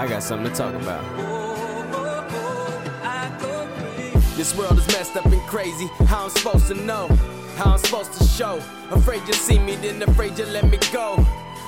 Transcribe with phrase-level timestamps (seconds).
[0.00, 1.04] I got something to talk about.
[4.34, 5.88] This world is messed up and crazy.
[6.06, 7.06] How I'm supposed to know?
[7.56, 8.62] How I'm supposed to show?
[8.90, 11.22] Afraid you see me, then afraid you let me go.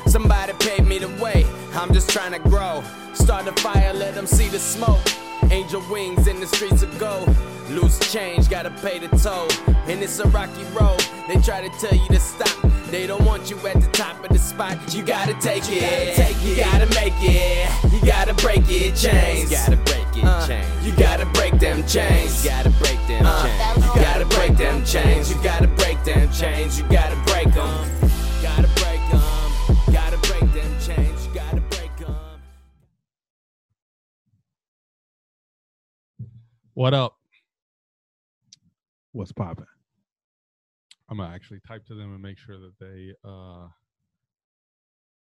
[0.06, 1.44] Somebody paved me the way.
[1.74, 2.82] I'm just trying to grow.
[3.12, 5.06] Start a fire, let them see the smoke.
[5.50, 7.28] Angel wings in the streets of gold.
[7.68, 9.46] Loose change, gotta pay the toll.
[9.86, 11.04] And it's a rocky road.
[11.28, 12.61] They try to tell you to stop.
[12.92, 14.76] They don't want you at the top of the spot.
[14.94, 15.80] You gotta take it.
[15.80, 16.58] Gotta, take it.
[16.58, 17.90] Gotta make it.
[17.90, 18.94] You gotta break it.
[18.94, 19.50] Chains.
[19.50, 20.24] You gotta break it.
[20.24, 20.86] Uh, chains.
[20.86, 22.44] You gotta break them chains.
[22.44, 23.86] You gotta break them uh, chains.
[23.86, 25.30] You gotta break them chains.
[25.30, 26.78] You gotta break them chains.
[26.78, 28.10] You gotta break them.
[28.42, 29.22] Gotta break them.
[29.90, 31.26] Gotta break them chains.
[31.26, 32.14] You gotta break them.
[36.74, 37.16] What up?
[39.12, 39.64] What's popping?
[41.12, 43.68] I'm gonna actually type to them and make sure that they uh,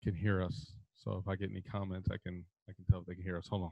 [0.05, 0.75] can hear us.
[1.03, 3.39] So if I get any comments, I can I can tell if they can hear
[3.39, 3.47] us.
[3.49, 3.71] Hold on.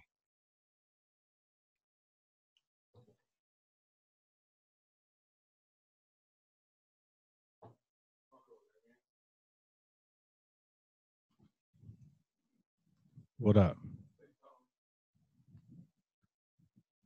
[13.38, 13.76] What up?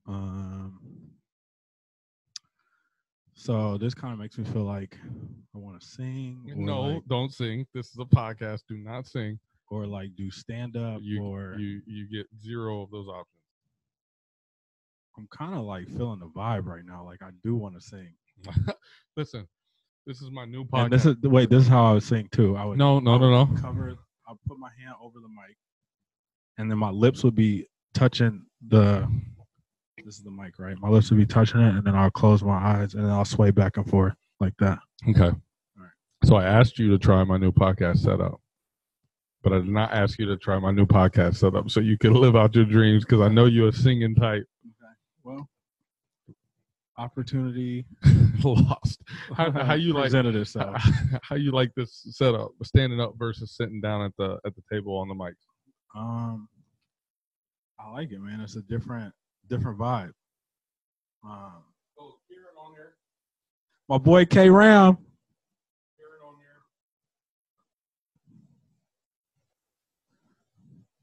[0.06, 0.59] Um,
[3.41, 4.98] so this kind of makes me feel like
[5.55, 6.42] I want to sing.
[6.44, 7.66] No, like- don't sing.
[7.72, 8.60] This is a podcast.
[8.69, 9.38] Do not sing.
[9.70, 13.27] or like do stand up, You or you you get zero of those options.
[15.16, 17.05] I'm kind of like feeling the vibe right now.
[17.05, 18.12] Like I do want to sing.
[19.16, 19.47] Listen,
[20.06, 20.84] this is my new podcast.
[20.84, 21.50] And this is the wait.
[21.50, 22.56] This is how I would sing too.
[22.56, 23.60] I would no, no, no, would no.
[23.62, 23.94] Cover.
[24.28, 25.56] I'll put my hand over the mic,
[26.58, 29.08] and then my lips would be touching the.
[30.05, 30.77] This is the mic, right?
[30.79, 33.25] My lips would be touching it, and then I'll close my eyes, and then I'll
[33.25, 34.79] sway back and forth like that.
[35.09, 35.31] Okay.
[35.77, 35.91] right.
[36.25, 38.41] So I asked you to try my new podcast setup,
[39.43, 42.15] but I did not ask you to try my new podcast setup so you can
[42.15, 44.45] live out your dreams because I know you're a singing type.
[44.67, 44.93] Okay.
[45.25, 45.48] Well,
[46.98, 47.87] opportunity
[48.44, 49.00] Lost.
[49.37, 50.83] How, how you like itself.
[51.22, 54.97] how you like this setup, standing up versus sitting down at the at the table
[54.97, 55.34] on the mic?
[55.94, 56.49] Um,
[57.78, 58.41] I like it, man.
[58.41, 59.12] It's a different,
[59.50, 60.12] different vibe.
[61.25, 61.62] Um,
[63.88, 64.97] my boy K Ram.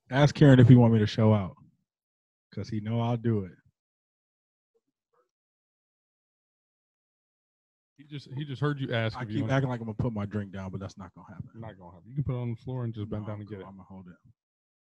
[0.09, 1.57] Ask Karen if he want me to show out,
[2.55, 3.51] cause he know I'll do it.
[7.97, 9.51] He just he just heard you ask I if keep want.
[9.51, 11.49] acting like I'm gonna put my drink down, but that's not gonna happen.
[11.55, 12.07] Not gonna happen.
[12.07, 13.65] You can put it on the floor and just bend No, down and get it.
[13.67, 14.15] I'm gonna hold it.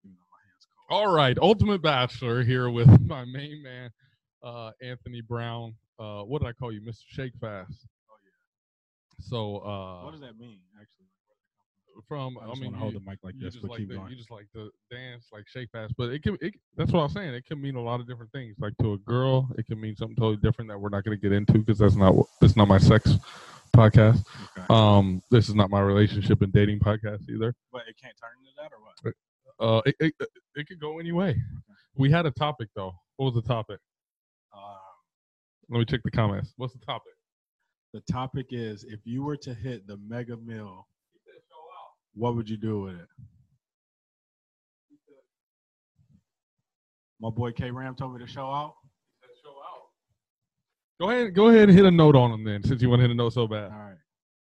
[0.05, 0.75] Even though my hands cold.
[0.88, 3.91] All right, Ultimate Bachelor here with my main man,
[4.42, 5.74] uh, Anthony Brown.
[5.98, 7.02] Uh, what did I call you, Mr.
[7.08, 7.86] Shake Fast?
[8.08, 9.26] Oh yeah.
[9.28, 11.06] So, uh, What does that mean, actually?
[12.06, 13.88] from I I, mean, to hold the mic like you this, just but like keep
[13.88, 14.10] the, going.
[14.10, 16.36] you just like to dance like Shake Fast, but it can.
[16.42, 17.32] It, that's what I was saying.
[17.32, 18.54] It can mean a lot of different things.
[18.60, 21.20] Like to a girl, it can mean something totally different that we're not going to
[21.20, 22.26] get into because that's not what.
[22.42, 23.14] It's not my sex
[23.74, 24.24] podcast.
[24.58, 24.66] Okay.
[24.68, 27.54] Um, this is not my relationship and dating podcast either.
[27.72, 29.14] but it can't turn into that, or what?
[29.58, 31.37] Uh, it it, it, it could go any way.
[31.97, 32.93] We had a topic though.
[33.17, 33.78] What was the topic?
[34.55, 34.62] Um,
[35.71, 36.53] Let me check the comments.
[36.56, 37.12] What's the topic?
[37.97, 40.87] the topic is if you were to hit the mega mill,
[42.15, 43.09] what would you do with it?
[47.19, 48.75] My boy K Ram told me to show out.
[51.00, 53.03] Go ahead, go ahead and hit a note on him then, since you want to
[53.05, 53.71] hit a note so bad.
[53.71, 53.97] All right.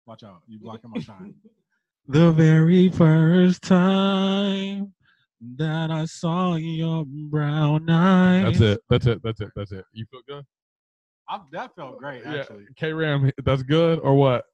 [0.07, 0.43] Watch out.
[0.47, 1.35] You blocking my shine.
[2.09, 4.93] the very first time
[5.57, 8.59] that I saw your brown eyes.
[8.59, 8.81] That's it.
[8.89, 9.23] That's it.
[9.23, 9.49] That's it.
[9.57, 9.85] That's it.
[9.93, 10.45] You feel good?
[11.29, 12.67] I, that felt great, actually.
[12.77, 14.45] K Ram, that's good or what?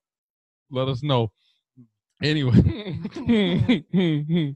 [0.71, 1.33] Let us know.
[2.23, 2.53] Anyway,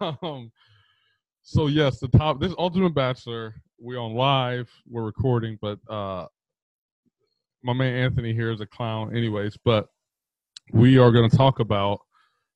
[0.00, 0.50] um,
[1.42, 2.40] so yes, the top.
[2.40, 3.56] This Ultimate Bachelor.
[3.78, 4.70] We're on live.
[4.88, 6.26] We're recording, but uh,
[7.64, 9.58] my man Anthony here is a clown, anyways.
[9.64, 9.88] But
[10.72, 11.98] we are going to talk about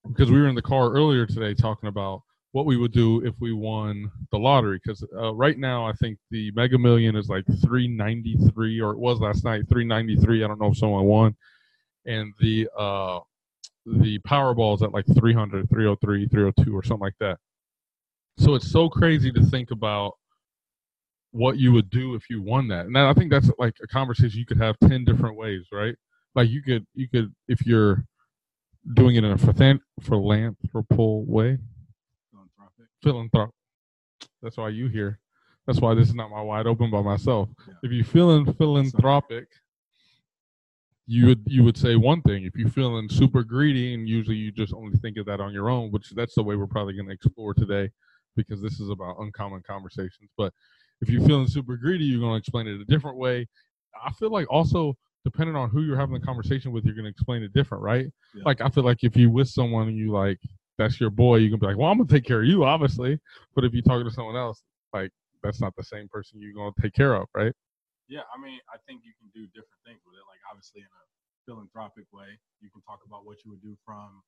[0.09, 2.23] because we were in the car earlier today talking about
[2.57, 4.81] what we would do if we won the lottery.
[4.83, 8.93] Because uh, right now, I think the Mega Million is like three ninety three, or
[8.93, 10.43] it was last night three ninety three.
[10.43, 11.37] I don't know if someone won,
[12.07, 13.19] and the uh,
[13.85, 17.37] the Powerball is at like 300, 303, 302, or something like that.
[18.39, 20.15] So it's so crazy to think about
[21.33, 22.87] what you would do if you won that.
[22.87, 25.95] And I think that's like a conversation you could have 10 different ways, right?
[26.35, 28.03] Like you could, you could, if you're
[28.95, 31.59] doing it in a philanthrop- philanthropal way,
[33.07, 33.55] Philanthropic.
[33.55, 34.31] philanthrop.
[34.43, 35.19] That's why you here.
[35.67, 37.49] That's why this is not my wide open by myself.
[37.67, 37.75] Yeah.
[37.83, 39.49] If you feeling philanthropic,
[41.07, 42.45] you would you would say one thing.
[42.45, 45.71] If you're feeling super greedy, and usually you just only think of that on your
[45.71, 47.91] own, which that's the way we're probably going to explore today.
[48.37, 50.31] because this is about uncommon conversations.
[50.37, 50.53] But
[51.01, 53.47] if you're feeling super greedy, you're going to explain it a different way.
[54.05, 57.11] I feel like also depending on who you're having the conversation with, you're going to
[57.11, 58.07] explain it different, right?
[58.35, 58.43] Yeah.
[58.45, 60.39] Like I feel like if you with someone and you like
[60.79, 63.19] that's your boy, you can be like, well, I'm gonna take care of you, obviously.
[63.55, 64.63] But if you're talking to someone else,
[64.93, 65.11] like
[65.43, 67.53] that's not the same person you're gonna take care of, right?
[68.09, 70.25] Yeah, I mean, I think you can do different things with it.
[70.31, 71.05] Like obviously in a
[71.47, 74.23] philanthropic way, you can talk about what you would do from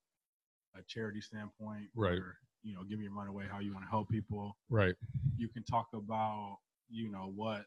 [0.77, 2.19] a charity standpoint, Right.
[2.19, 4.57] Or, you know, giving your money away, how you want to help people.
[4.69, 4.95] Right.
[5.37, 6.59] You can talk about,
[6.91, 7.65] you know, what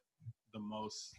[0.54, 1.16] the most,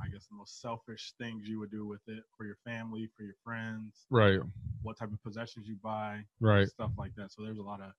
[0.00, 3.22] I guess, the most selfish things you would do with it for your family, for
[3.22, 4.40] your friends, Right.
[4.82, 6.68] what type of possessions you buy, Right.
[6.68, 7.32] stuff like that.
[7.32, 7.92] So there's a lot of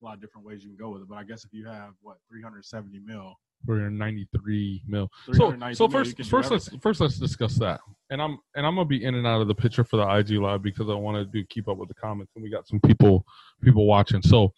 [0.00, 1.08] a lot of different ways you can go with it.
[1.08, 3.34] But I guess if you have what 370 mil,
[3.66, 5.10] We're in 93 mil.
[5.26, 7.80] So, 390 so mil, first, first let's first let's discuss that.
[8.10, 10.38] And I'm and I'm gonna be in and out of the picture for the IG
[10.38, 12.78] live because I want to do keep up with the comments and we got some
[12.80, 13.26] people
[13.60, 14.22] people watching.
[14.22, 14.52] So,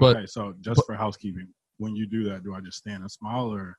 [0.00, 1.46] but okay, so just for housekeeping,
[1.78, 3.78] when you do that, do I just stand and smile or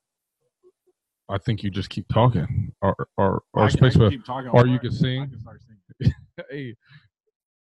[1.30, 4.68] I think you just keep talking or or or I I space keep talking or
[4.68, 5.22] you can sing.
[5.22, 6.14] I can
[6.50, 6.76] hey,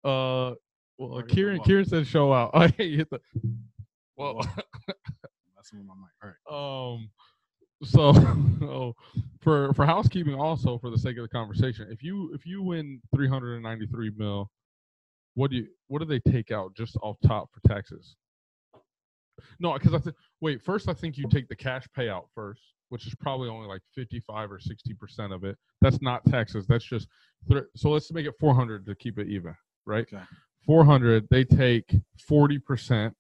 [0.05, 0.55] uh,
[0.99, 1.61] well, Or hit the Kieran.
[1.61, 2.51] Kieran said show out.
[2.55, 3.21] Oh, hey, you hit the.
[4.17, 4.41] Well.
[5.57, 6.35] That's with my mic.
[6.49, 6.95] All right.
[6.95, 7.11] um,
[7.85, 8.13] so
[8.67, 8.95] oh,
[9.41, 13.01] for for housekeeping, also for the sake of the conversation, if you if you win
[13.15, 14.51] three hundred and ninety three mil,
[15.35, 18.17] what do you what do they take out just off top for taxes?
[19.59, 22.63] No, because I think wait first I think you take the cash payout first,
[22.93, 25.57] which is probably only like fifty five or sixty percent of it.
[25.81, 26.67] That's not taxes.
[26.67, 27.09] That's just
[27.75, 29.55] so let's make it four hundred to keep it even,
[29.87, 30.07] right?
[30.13, 30.23] Okay.
[30.67, 31.93] 400 they take
[32.31, 33.13] 40%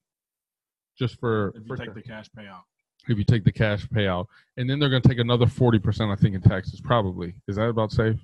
[0.96, 2.60] just for, If you for take the cash payout,
[3.08, 4.26] if you take the cash payout
[4.56, 7.64] and then they're going to take another 40% i think in taxes probably is that
[7.64, 8.20] about safe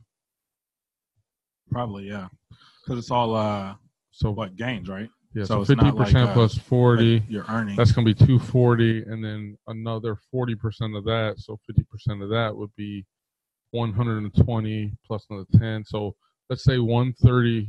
[1.72, 2.28] probably yeah,
[2.84, 3.74] because it's all uh
[4.10, 5.08] so what gains, right?
[5.38, 7.76] Yeah so so, it's not 50% like, uh, plus 40 Like you're earning.
[7.76, 10.54] that's going to be 240 and then another 40%
[10.96, 13.04] of that so 50% of that would be
[13.72, 16.14] 120 plus another 10 so
[16.50, 17.68] let's say 130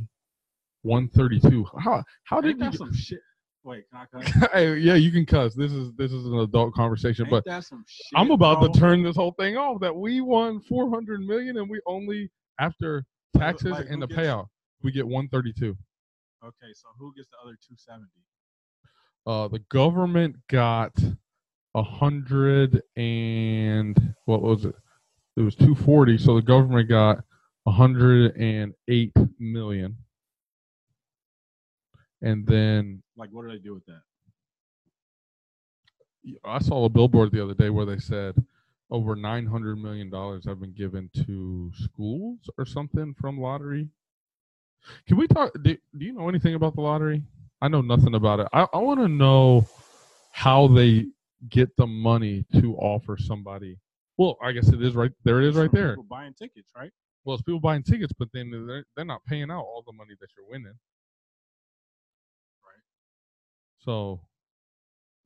[0.82, 3.20] 132 how how did you some shit?
[3.62, 4.50] Wait, can I cut?
[4.52, 8.04] Hey, yeah you can cuss this is this is an adult conversation Ain't but shit?
[8.14, 8.68] I'm about bro?
[8.72, 9.80] to turn this whole thing off.
[9.82, 13.04] That we won 400 million and we only after
[13.36, 14.46] taxes like, and the gets- payout
[14.82, 15.76] we get 132.
[16.42, 18.06] Okay, so who gets the other 270?
[19.26, 20.92] Uh, the government got
[21.74, 24.74] a hundred and what was it?
[25.36, 26.18] It was 240.
[26.18, 27.24] So the government got
[27.64, 29.96] 108 million.
[32.22, 34.02] And then Like, what did they do with that?
[36.44, 38.34] I saw a billboard the other day where they said
[38.90, 43.88] over 900 million dollars have been given to schools or something from lottery.
[45.06, 45.52] Can we talk?
[45.62, 47.22] Do, do you know anything about the lottery?
[47.60, 48.48] I know nothing about it.
[48.52, 49.66] I, I want to know
[50.32, 51.06] how they
[51.48, 53.78] get the money to offer somebody.
[54.16, 55.40] Well, I guess it is right there.
[55.40, 55.90] It is right there.
[55.90, 56.90] People buying tickets, right?
[57.24, 60.14] Well, it's people buying tickets, but then they're, they're not paying out all the money
[60.20, 60.74] that you're winning.
[62.64, 62.82] Right.
[63.78, 64.20] So,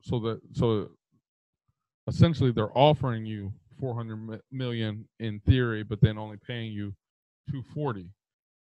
[0.01, 0.89] so that so
[2.07, 6.93] essentially they're offering you 400 million in theory, but then only paying you
[7.49, 8.09] 240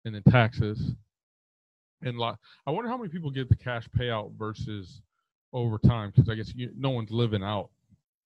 [0.06, 0.94] and then taxes.
[2.02, 2.38] And lot,
[2.68, 5.02] I wonder how many people get the cash payout versus
[5.54, 7.70] overtime because I guess you, no one's living out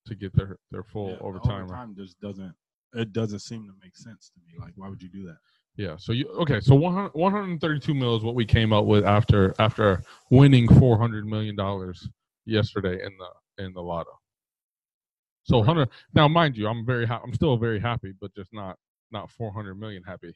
[0.08, 1.50] to get their their full Yeah, the overtime.
[1.52, 1.64] right?
[1.64, 2.54] Overtime just doesn't.
[2.94, 4.60] It doesn't seem to make sense to me.
[4.60, 5.38] Like, why would you do that?
[5.78, 5.96] Yeah.
[5.98, 6.60] So you okay?
[6.60, 11.56] So 100, 132 mil is what we came up with after after winning 400 million
[11.56, 12.10] dollars
[12.46, 14.20] yesterday in the in the lotto.
[15.44, 18.78] So 100 now, mind you, I'm very ha- I'm still very happy, but just not
[19.12, 20.36] not 400 million happy.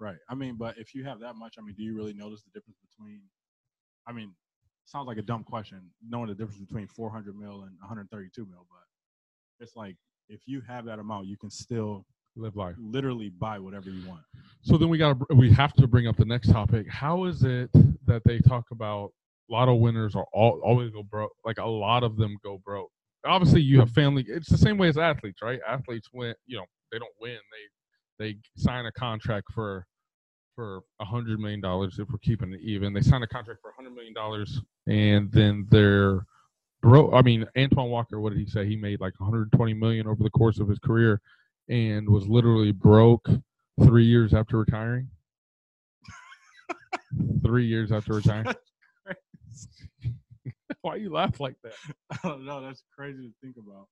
[0.00, 0.16] Right.
[0.30, 2.50] I mean, but if you have that much, I mean, do you really notice the
[2.58, 3.20] difference between?
[4.08, 4.32] I mean,
[4.86, 9.62] sounds like a dumb question, knowing the difference between 400 mil and 132 mil, but
[9.64, 9.96] it's like
[10.28, 12.76] if you have that amount, you can still Live life.
[12.78, 14.22] literally buy whatever you want.
[14.62, 16.88] So then we got to we have to bring up the next topic.
[16.88, 17.70] How is it
[18.06, 19.12] that they talk about
[19.50, 21.32] lotto winners are all always go broke?
[21.44, 22.90] Like a lot of them go broke.
[23.26, 24.24] Obviously, you have family.
[24.26, 25.60] It's the same way as athletes, right?
[25.68, 26.34] Athletes win.
[26.46, 27.32] You know, they don't win.
[27.32, 27.64] They
[28.20, 29.86] they sign a contract for
[30.54, 32.92] for a hundred million dollars if we're keeping it even.
[32.92, 36.24] They sign a contract for a hundred million dollars, and then they're
[36.82, 37.12] broke.
[37.14, 38.20] I mean, Antoine Walker.
[38.20, 38.66] What did he say?
[38.66, 41.20] He made like 120 million over the course of his career,
[41.68, 43.26] and was literally broke
[43.82, 45.08] three years after retiring.
[47.42, 48.54] three years after retiring.
[50.82, 51.72] Why you laugh like that?
[52.10, 52.60] I don't know.
[52.62, 53.88] That's crazy to think about.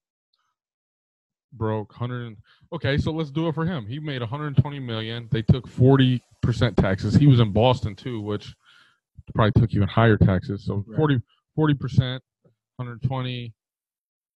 [1.53, 2.37] Broke hundred.
[2.73, 3.87] Okay, so let's do it for him.
[3.87, 5.29] He made 120 million.
[5.31, 7.15] They took 40 percent taxes.
[7.15, 8.55] He was in Boston too, which
[9.35, 10.65] probably took even higher taxes.
[10.65, 10.97] So Right.
[10.97, 11.23] 40
[11.55, 12.23] forty percent,
[12.77, 13.55] 120.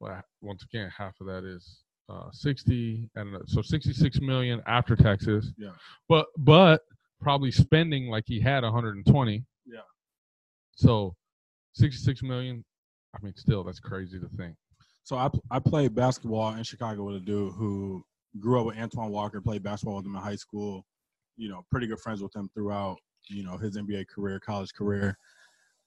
[0.00, 5.52] Well, once again, half of that is uh, 60, and so 66 million after taxes.
[5.56, 5.70] Yeah.
[6.08, 6.80] But but
[7.20, 9.44] probably spending like he had 120.
[9.66, 9.78] Yeah.
[10.76, 11.14] So
[11.74, 12.64] 66 million.
[13.14, 14.56] I mean, still that's crazy to think.
[15.04, 18.04] So I I played basketball in Chicago with a dude who
[18.40, 20.84] grew up with Antoine Walker, played basketball with him in high school.
[21.36, 22.98] You know, pretty good friends with him throughout.
[23.28, 25.16] You know his NBA career, college career,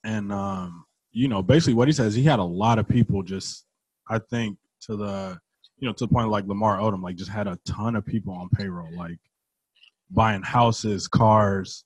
[0.03, 3.65] and um, you know basically what he says he had a lot of people just
[4.10, 5.39] I think to the
[5.77, 8.34] you know to the point like Lamar Odom like just had a ton of people
[8.34, 9.17] on payroll like
[10.12, 11.84] buying houses, cars,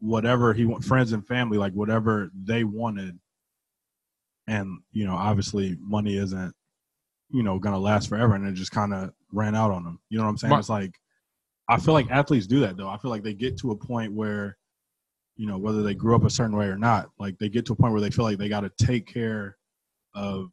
[0.00, 3.18] whatever he want, friends and family like whatever they wanted
[4.50, 6.54] and you know obviously money isn't
[7.30, 10.18] you know gonna last forever and it just kind of ran out on them you
[10.18, 10.52] know what i'm saying?
[10.54, 10.94] It's like
[11.68, 12.88] i feel like athletes do that though.
[12.88, 14.56] I feel like they get to a point where
[15.36, 17.72] you know whether they grew up a certain way or not like they get to
[17.72, 19.56] a point where they feel like they got to take care
[20.14, 20.50] of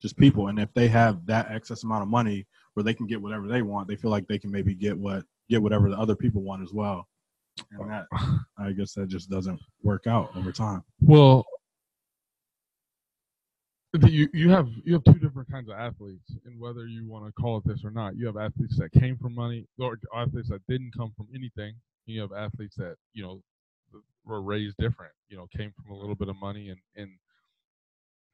[0.00, 3.20] just people and if they have that excess amount of money where they can get
[3.20, 6.16] whatever they want they feel like they can maybe get what get whatever the other
[6.16, 7.06] people want as well.
[7.70, 10.82] And uh, that i guess that just doesn't work out over time.
[11.00, 11.44] Well,
[14.00, 17.32] you you have you have two different kinds of athletes, and whether you want to
[17.32, 20.66] call it this or not, you have athletes that came from money, or athletes that
[20.68, 21.74] didn't come from anything.
[22.06, 23.42] You have athletes that you know
[24.24, 25.12] were raised different.
[25.28, 27.10] You know, came from a little bit of money, and and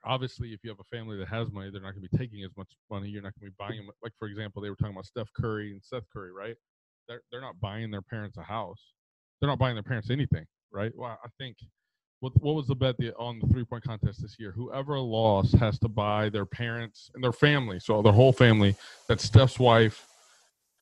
[0.04, 2.44] obviously, if you have a family that has money, they're not going to be taking
[2.44, 3.08] as much money.
[3.08, 3.90] You're not going to be buying them.
[4.02, 6.56] Like for example, they were talking about Steph Curry and Seth Curry, right?
[7.08, 8.92] They're they're not buying their parents a house.
[9.40, 10.92] They're not buying their parents anything, right?
[10.96, 11.56] Well, I think
[12.20, 14.52] what what was the bet the, on the three point contest this year?
[14.52, 18.74] Whoever lost has to buy their parents and their family, so their whole family.
[19.08, 20.06] That's Steph's wife.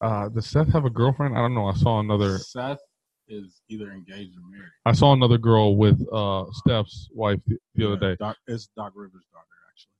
[0.00, 1.36] Uh, does Seth have a girlfriend?
[1.36, 1.66] I don't know.
[1.66, 2.38] I saw another.
[2.38, 2.80] Seth
[3.28, 4.70] is either engaged or married.
[4.84, 8.16] I saw another girl with uh, Steph's wife the, the other day.
[8.18, 9.90] Doc, it's Doc Rivers' daughter, actually.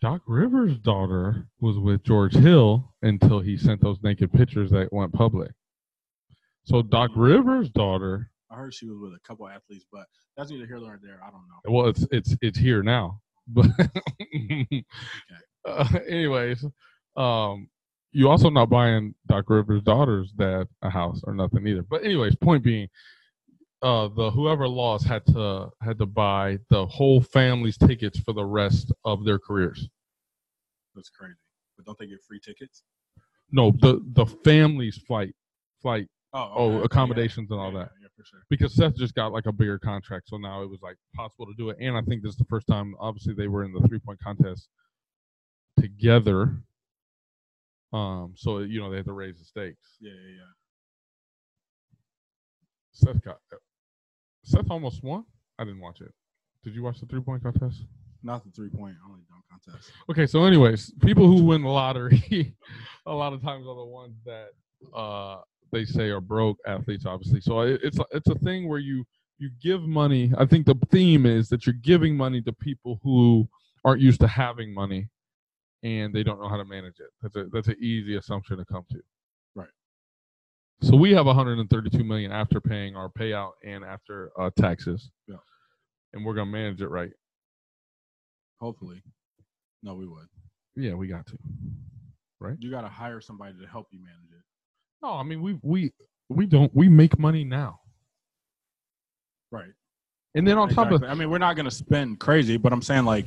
[0.00, 5.12] Doc Rivers' daughter was with George Hill until he sent those naked pictures that went
[5.12, 5.50] public.
[6.64, 8.30] So Doc Rivers' daughter.
[8.50, 11.20] I heard she was with a couple athletes, but that's neither here nor there.
[11.22, 11.72] I don't know.
[11.72, 13.66] Well, it's it's it's here now, but
[15.66, 16.64] uh, anyways,
[17.16, 17.68] um,
[18.12, 21.82] you also not buying Doc Rivers' daughter's dad a house or nothing either.
[21.82, 22.88] But anyways, point being,
[23.82, 28.44] uh, the whoever lost had to had to buy the whole family's tickets for the
[28.44, 29.88] rest of their careers.
[30.94, 31.34] That's crazy.
[31.76, 32.82] But don't they get free tickets?
[33.50, 35.34] No, the the family's flight
[35.80, 36.84] flight Oh, oh okay.
[36.84, 37.90] accommodations and all yeah, that.
[38.02, 38.40] Yeah, for sure.
[38.50, 41.54] because Seth just got like a bigger contract, so now it was like possible to
[41.56, 41.78] do it.
[41.80, 44.20] And I think this is the first time, obviously, they were in the three point
[44.20, 44.68] contest
[45.80, 46.58] together.
[47.92, 49.96] Um, so you know they had to raise the stakes.
[50.00, 50.52] Yeah, yeah, yeah.
[52.92, 53.38] Seth got
[54.44, 55.24] Seth almost won.
[55.58, 56.12] I didn't watch it.
[56.64, 57.84] Did you watch the three point contest?
[58.22, 59.92] Not the three point, only dunk contest.
[60.10, 62.54] Okay, so anyways, people who win the lottery,
[63.06, 64.48] a lot of times are the ones that
[64.94, 65.38] uh,
[65.72, 67.40] they say are broke athletes, obviously.
[67.40, 69.04] So it, it's a- it's a thing where you
[69.38, 70.32] you give money.
[70.36, 73.48] I think the theme is that you're giving money to people who
[73.84, 75.08] aren't used to having money,
[75.84, 77.10] and they don't know how to manage it.
[77.22, 79.00] That's a that's an easy assumption to come to.
[79.54, 79.68] Right.
[80.82, 85.10] So we have 132 million after paying our payout and after uh, taxes.
[85.28, 85.36] Yeah.
[86.12, 87.12] And we're gonna manage it right.
[88.60, 89.02] Hopefully.
[89.82, 90.26] No, we would.
[90.74, 91.38] Yeah, we got to.
[92.40, 92.56] Right.
[92.60, 94.44] You got to hire somebody to help you manage it.
[95.02, 95.92] No, I mean we we
[96.28, 97.80] we don't we make money now,
[99.50, 99.70] Right.
[100.34, 101.08] and then on top of Exactly.
[101.08, 103.26] I mean, we're not going to spend crazy, but I'm saying like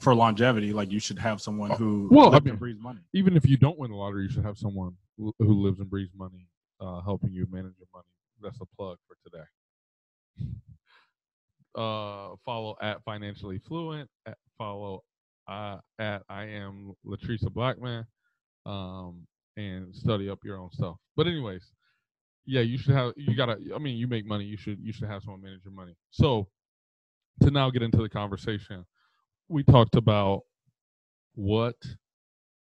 [0.00, 3.00] for longevity, like you should have someone who Well, I mean- and breathes money.
[3.12, 6.12] even if you don't win the lottery, you should have someone who lives and breathes
[6.16, 6.48] money,
[6.80, 8.06] uh, helping you manage your money.
[8.42, 9.44] That's a plug for today.
[11.72, 14.10] Uh, follow at financially fluent.
[14.26, 15.04] At, follow
[15.46, 18.04] uh, at I am Latrice Blackman,
[18.66, 19.24] um,
[19.56, 20.96] and study up your own stuff.
[21.16, 21.72] But anyways,
[22.46, 23.12] yeah, you should have.
[23.16, 23.56] You gotta.
[23.74, 24.44] I mean, you make money.
[24.44, 24.78] You should.
[24.80, 25.94] You should have someone manage your money.
[26.10, 26.48] So,
[27.42, 28.84] to now get into the conversation,
[29.48, 30.42] we talked about
[31.34, 31.76] what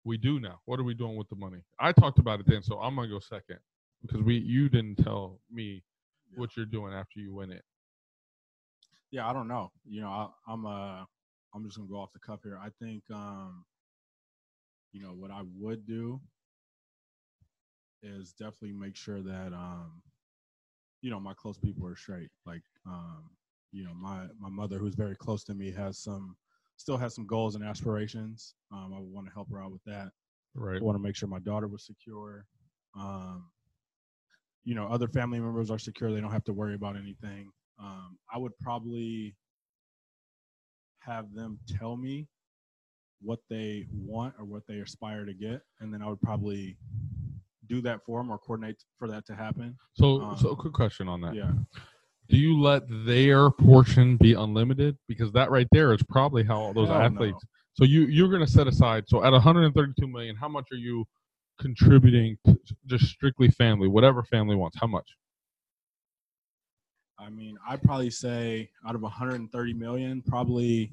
[0.04, 0.60] we do now.
[0.66, 1.60] What are we doing with the money?
[1.80, 3.60] I talked about it then, so I'm gonna go second
[4.02, 5.84] because we you didn't tell me
[6.36, 7.64] what you're doing after you win it.
[9.12, 9.72] Yeah, I don't know.
[9.86, 11.04] You know, I, I'm uh,
[11.54, 12.60] I'm just gonna go off the cuff here.
[12.62, 13.66] I think, um,
[14.92, 16.22] you know, what I would do
[18.02, 20.02] is definitely make sure that, um,
[21.02, 22.30] you know, my close people are straight.
[22.46, 23.30] Like, um,
[23.72, 26.36] you know, my my mother, who's very close to me, has some,
[26.78, 28.56] still has some goals and aspirations.
[28.72, 30.10] Um, I want to help her out with that.
[30.56, 30.82] Right.
[30.82, 32.46] I want to make sure my daughter was secure.
[33.00, 33.46] Um,
[34.66, 37.52] you know, other family members are secure; they don't have to worry about anything.
[37.80, 39.36] Um, I would probably
[41.00, 42.28] have them tell me
[43.22, 46.78] what they want or what they aspire to get, and then I would probably
[47.70, 49.78] do that for them or coordinate for that to happen.
[49.94, 51.36] So, so a Um, quick question on that.
[51.36, 51.52] Yeah.
[52.28, 54.98] Do you let their portion be unlimited?
[55.08, 57.06] Because that right there is probably how all those Hell no.
[57.06, 57.44] athletes.
[57.74, 59.06] So you you're going to set aside.
[59.08, 61.06] So at 132 million, how much are you
[61.60, 64.78] contributing to just strictly family, whatever family wants?
[64.80, 65.10] How much?
[67.18, 70.92] I mean, I'd probably say out of 130 million, probably.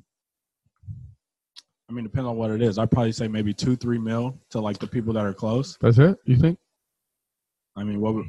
[1.89, 2.79] I mean, depends on what it is.
[2.79, 5.77] I'd probably say maybe two, three mil to like the people that are close.
[5.81, 6.19] That's it.
[6.25, 6.59] You think?
[7.77, 8.27] I mean, what would,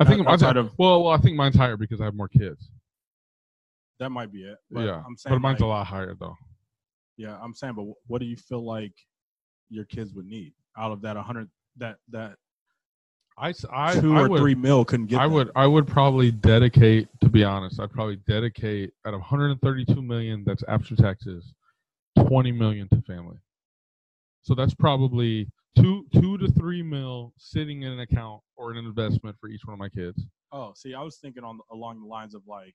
[0.00, 2.28] I think mine's outside of- well, well, I think mine's higher because I have more
[2.28, 2.70] kids.
[3.98, 4.58] that might be it.
[4.70, 6.36] But yeah, I'm saying, but mine's like- a lot higher though.
[7.16, 8.92] yeah, I'm saying, but what do you feel like
[9.70, 12.36] your kids would need out of that 100 that that
[13.36, 15.20] I, s- I, two I or would, three mil couldn't get?
[15.20, 15.32] I them?
[15.34, 20.42] would I would probably dedicate to be honest, I'd probably dedicate out of 132 million
[20.46, 21.52] that's after taxes,
[22.18, 23.36] 20 million to family.
[24.42, 25.48] So that's probably
[25.80, 29.72] two two to three mil sitting in an account or an investment for each one
[29.74, 30.24] of my kids.
[30.52, 32.74] Oh, see, I was thinking on along the lines of like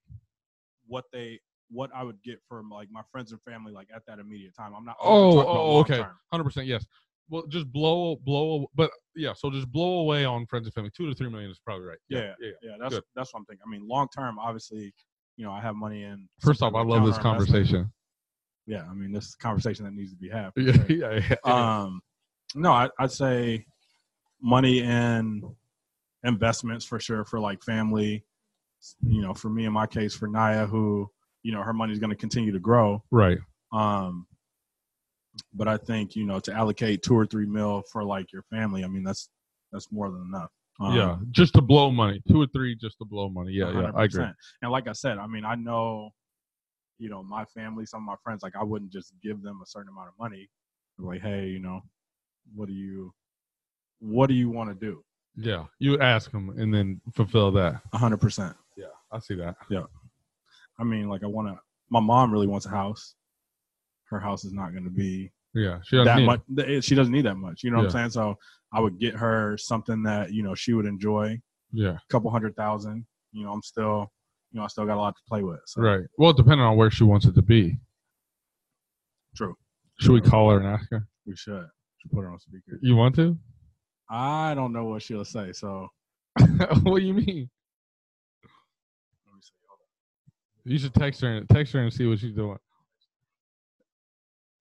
[0.87, 4.19] what they what I would get from like my friends and family like at that
[4.19, 4.73] immediate time.
[4.75, 4.97] I'm not.
[5.01, 6.03] Oh, oh, okay.
[6.31, 6.85] Hundred percent, yes.
[7.29, 9.33] Well, just blow blow, but yeah.
[9.33, 10.91] So just blow away on friends and family.
[10.95, 11.97] Two to three million is probably right.
[12.09, 12.51] Yeah, yeah.
[12.61, 13.03] Yeah, that's Good.
[13.15, 13.63] that's what I'm thinking.
[13.65, 14.93] I mean, long term, obviously,
[15.37, 16.27] you know, I have money in.
[16.39, 17.67] First off, I love this account or investment.
[17.67, 17.93] conversation.
[18.65, 20.51] Yeah, I mean, this is a conversation that needs to be had.
[20.57, 21.81] Yeah, yeah, yeah.
[21.83, 22.01] um
[22.55, 23.65] no I, i'd say
[24.41, 25.41] money in
[26.23, 28.23] investments for sure for like family
[29.05, 31.09] you know for me in my case for naya who
[31.43, 33.37] you know her money is going to continue to grow right.
[33.71, 34.27] um
[35.53, 38.83] but i think you know to allocate two or three mil for like your family
[38.83, 39.29] i mean that's
[39.71, 42.19] that's more than enough um, yeah, just to blow money.
[42.27, 43.51] Two or three, just to blow money.
[43.53, 43.91] Yeah, yeah.
[43.95, 44.23] I agree.
[44.23, 44.33] 100%.
[44.63, 46.09] and like i said i mean i know
[46.97, 49.65] you know my family some of my friends like i wouldn't just give them a
[49.65, 50.49] certain amount of money
[50.97, 51.81] like hey you know
[52.55, 53.13] what do you
[53.99, 55.03] what do you want to do?
[55.35, 57.81] Yeah, you ask them and then fulfill that.
[57.93, 59.55] 100% Yeah, I see that.
[59.69, 59.83] Yeah,
[60.79, 63.15] I mean like i want to my mom really wants a house.
[64.09, 66.95] Her house is not going to be Yeah, she doesn't that need much th- she
[66.95, 68.09] doesn't need that much you know what i'm saying?
[68.11, 68.37] So
[68.73, 71.39] i would get her something that you know she would enjoy.
[71.71, 74.11] Yeah, a couple hundred thousand you know i'm still
[74.51, 75.81] you know i still got a lot to play with so.
[75.81, 76.03] Right.
[76.19, 77.77] Well, depending on where she wants it to be.
[79.35, 79.55] true.
[79.99, 81.07] Should we call her and ask her?
[81.25, 81.65] we should
[82.03, 83.37] should put her on speaker You want to?
[84.09, 85.87] i don't know what she'll say so
[86.83, 87.49] what do you mean?
[89.25, 89.79] let me see Hold
[90.65, 92.57] You should text her and text her and see what she's doing.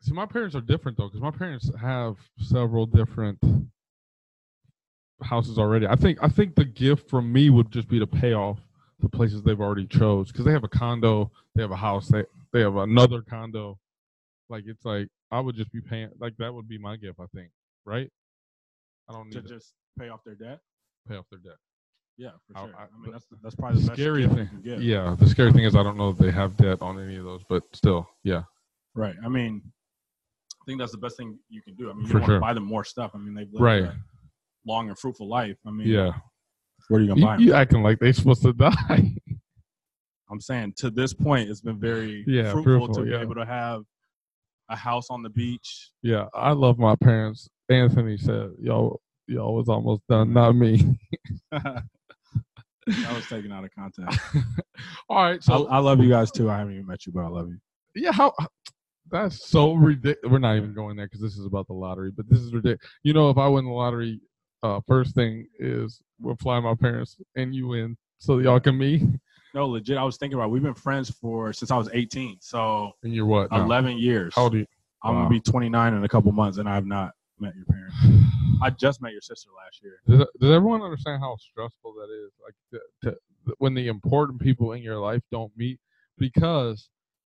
[0.00, 3.38] See, my parents are different though, because my parents have several different
[5.22, 5.86] houses already.
[5.86, 8.58] I think I think the gift from me would just be to pay off
[9.00, 12.24] the places they've already chose, because they have a condo, they have a house, they
[12.52, 13.78] they have another condo.
[14.52, 16.10] Like it's like I would just be paying.
[16.20, 17.18] Like that would be my gift.
[17.18, 17.48] I think,
[17.86, 18.10] right?
[19.08, 20.60] I don't need to just pay off their debt
[21.08, 21.56] pay off their debt.
[22.16, 24.60] yeah for I- sure I- i, mean that's that's probably the, scary thing, you can
[24.62, 24.82] give.
[24.82, 25.16] yeah.
[25.18, 27.42] The scary thing is I don't know if they have debt on any of those,
[27.48, 28.42] but still, yeah.
[28.94, 29.16] Right.
[29.24, 31.90] I mean, I think that's the best thing you can do.
[31.90, 32.34] I mean, you For want sure.
[32.36, 33.10] to buy them more stuff.
[33.14, 33.82] I mean, they've lived Right.
[33.84, 33.96] a
[34.66, 35.56] long and fruitful life.
[35.66, 36.12] I mean, Yeah.
[36.88, 37.40] What are you gonna You, buy 'em?
[37.40, 39.16] you acting like they're supposed to die.
[40.30, 43.20] I'm saying to this point, it's been very Yeah, fruitful, fruitful, to be yeah.
[43.22, 43.82] able to have
[44.72, 45.90] a house on the beach.
[46.02, 47.48] yeah, I love my parents.
[47.68, 50.96] Anthony said, "Y'all, y'all was almost done, not me."
[51.52, 51.84] that
[52.86, 54.18] was taken out of context.
[55.08, 56.50] All right, so I, I love you guys too.
[56.50, 57.58] I haven't even met you, but I love you.
[57.94, 58.34] yeah, how
[59.10, 60.32] that's so ridiculous.
[60.32, 62.80] We're not even going there because this is about the lottery, but this is ridiculous.
[63.02, 64.20] You know, if I win the lottery,
[64.62, 69.02] uh, first thing is we'll fly my parents and you in so y'all can meet.
[69.54, 69.98] No, legit.
[69.98, 70.50] I was thinking about.
[70.50, 73.50] We've been friends for since I was 18, so And you're what?
[73.50, 73.64] now?
[73.64, 74.32] 11 years.
[74.34, 74.66] How old you?
[75.04, 75.20] I'm Wow.
[75.22, 77.96] gonna be 29 in a couple months, and I have not met your parents.
[78.62, 79.98] I just met your sister last year.
[80.06, 82.32] Does, does everyone understand how stressful that is?
[82.42, 82.54] Like
[83.02, 85.80] to, to, when the important people in your life don't meet,
[86.18, 86.88] because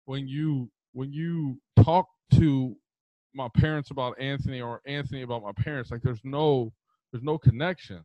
[0.05, 2.75] when you when you talk to
[3.35, 6.73] my parents about Anthony or Anthony about my parents, like there's no
[7.11, 8.03] there's no connection.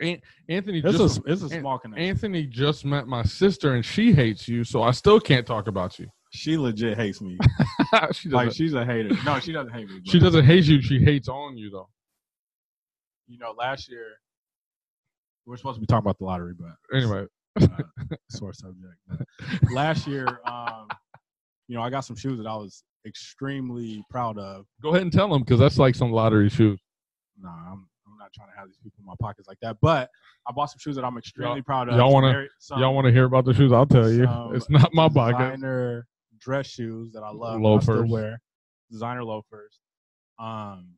[0.00, 2.08] An- Anthony It's just a it's a small connection.
[2.08, 5.98] Anthony just met my sister and she hates you, so I still can't talk about
[5.98, 6.08] you.
[6.32, 7.38] She legit hates me.
[8.12, 9.10] she like she's a hater.
[9.24, 10.00] No, she doesn't hate me.
[10.04, 10.80] she doesn't hate you.
[10.80, 11.88] She hates on you though.
[13.28, 14.06] You know, last year
[15.46, 17.26] we're supposed to be talking about the lottery, but Anyway,
[17.60, 17.66] uh,
[18.30, 18.94] sore subject.
[19.08, 19.26] But
[19.72, 20.88] last year, um,
[21.68, 24.64] you know, I got some shoes that I was extremely proud of.
[24.82, 26.78] go ahead and tell them because that's like some lottery shoes.
[27.40, 27.88] Nah, I'm
[28.22, 29.76] not trying to have these people in my pockets like that.
[29.82, 30.08] But
[30.48, 31.96] I bought some shoes that I'm extremely Y'all- proud of.
[31.96, 32.46] y'all wanna-
[32.78, 33.72] Y'all want to hear about the shoes?
[33.72, 34.26] I'll tell you.
[34.54, 35.54] it's not my pocket.
[35.56, 36.06] Designer
[36.38, 37.56] dress shoes that I love.
[37.56, 38.10] and I Loafers.
[38.10, 38.40] wear
[38.90, 39.78] designer loafers.
[40.38, 40.94] Um,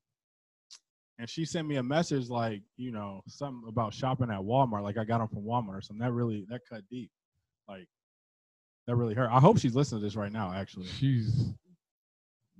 [1.19, 4.83] and she sent me a message like, you know, something about shopping at Walmart.
[4.83, 6.05] Like I got them from Walmart or something.
[6.05, 7.11] That really that cut deep.
[7.69, 7.87] Like
[8.87, 9.31] that really hurt.
[9.31, 10.53] I hope she's listening to this right now.
[10.53, 11.53] Actually, She's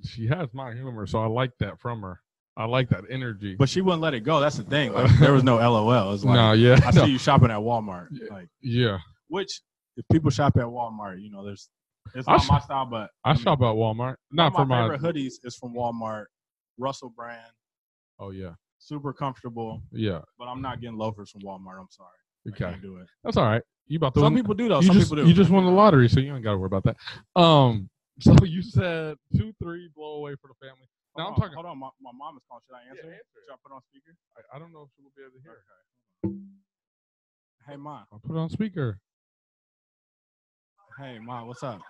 [0.05, 2.21] she has my humor, so I like that from her.
[2.57, 3.57] I like that energy.
[3.59, 4.39] but she wouldn't let it go.
[4.41, 4.93] That's the thing.
[4.93, 6.13] Like there was no LOL.
[6.15, 8.09] It's like no, yeah, I no, see you shopping at Walmart.
[8.13, 8.29] Yeah.
[8.33, 8.99] Like yeah.
[9.29, 9.61] which
[9.97, 11.69] if people shop at Walmart, you know, there's
[12.15, 14.67] it's I not sh- my style, but I mean, shop at Walmart, not one for
[14.67, 14.97] my my.
[14.97, 16.27] favorite hoodies is from Walmart,
[16.79, 17.41] Russell brand,
[18.21, 19.83] Oh yeah, super comfortable.
[19.91, 20.21] yeah.
[20.39, 21.81] But I'm not getting loafers from Walmart.
[21.81, 22.11] I'm sorry,
[22.47, 23.07] I Okay, can't do it.
[23.25, 23.63] that's all right.
[23.89, 24.81] You about to Some win- people do though.
[24.81, 25.29] you Some just, people do.
[25.29, 26.97] You just won the lottery, so you ain't got to worry about that.
[27.41, 27.89] Um,
[28.21, 30.87] so you said two, three, blow away for the family.
[31.17, 31.55] Now I'm talking.
[31.55, 32.63] Hold on, my, my mom is calling.
[32.67, 33.07] Should I answer?
[33.07, 33.23] Yeah, it?
[33.23, 33.41] answer.
[33.47, 34.17] Should I put on speaker?
[34.35, 35.63] I, I don't know if she will be able to hear.
[37.69, 38.05] Hey, mom.
[38.13, 38.99] I'll put it on speaker.
[40.99, 41.47] Hey, mom.
[41.47, 41.81] What's up?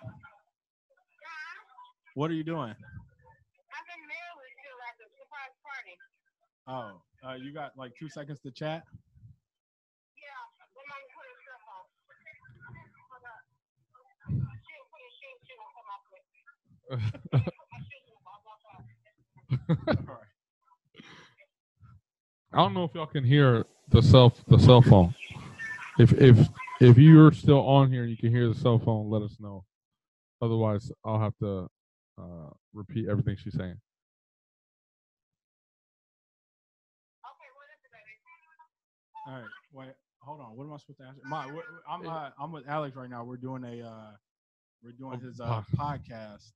[2.13, 2.69] What are you doing?
[2.71, 5.95] I've been married to like a surprise party.
[6.69, 8.85] Oh, uh, you got like two seconds to chat.
[10.21, 10.29] Yeah,
[10.77, 11.83] when I put her stuff on.
[13.09, 13.41] Hold up.
[14.63, 16.23] She'll put her shoes, she will come off with.
[16.93, 18.61] My shoes will fall off.
[18.71, 20.17] All right.
[22.53, 25.13] I don't know if y'all can hear the cell the cell phone.
[25.99, 26.47] If if
[26.81, 29.65] if you're still on here and you can hear the cell phone, let us know.
[30.41, 31.67] Otherwise, I'll have to
[32.17, 33.75] uh, repeat everything she's saying.
[37.25, 38.15] Okay, what is it, baby?
[39.27, 39.49] All right.
[39.73, 39.95] Wait.
[40.19, 40.57] Hold on.
[40.57, 41.21] What am I supposed to answer?
[41.23, 41.45] My,
[41.87, 43.23] I'm uh, I'm with Alex right now.
[43.23, 44.11] We're doing a uh,
[44.83, 46.51] we're doing his uh, podcast,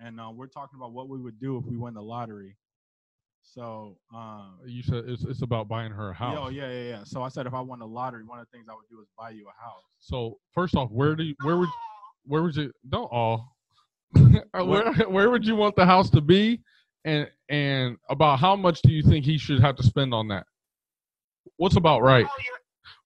[0.00, 2.56] and uh, we're talking about what we would do if we win the lottery.
[3.42, 6.38] So, um, You said it's it's about buying her a house.
[6.40, 7.04] oh, yeah, yeah, yeah.
[7.04, 9.00] So I said if I won the lottery, one of the things I would do
[9.00, 9.82] is buy you a house.
[9.98, 11.72] So first off, where do you, where would Oh,
[12.24, 13.56] where would you don't all
[14.52, 16.60] where where would you want the house to be
[17.04, 20.44] and and about how much do you think he should have to spend on that
[21.56, 22.54] what's about right Oh, you're,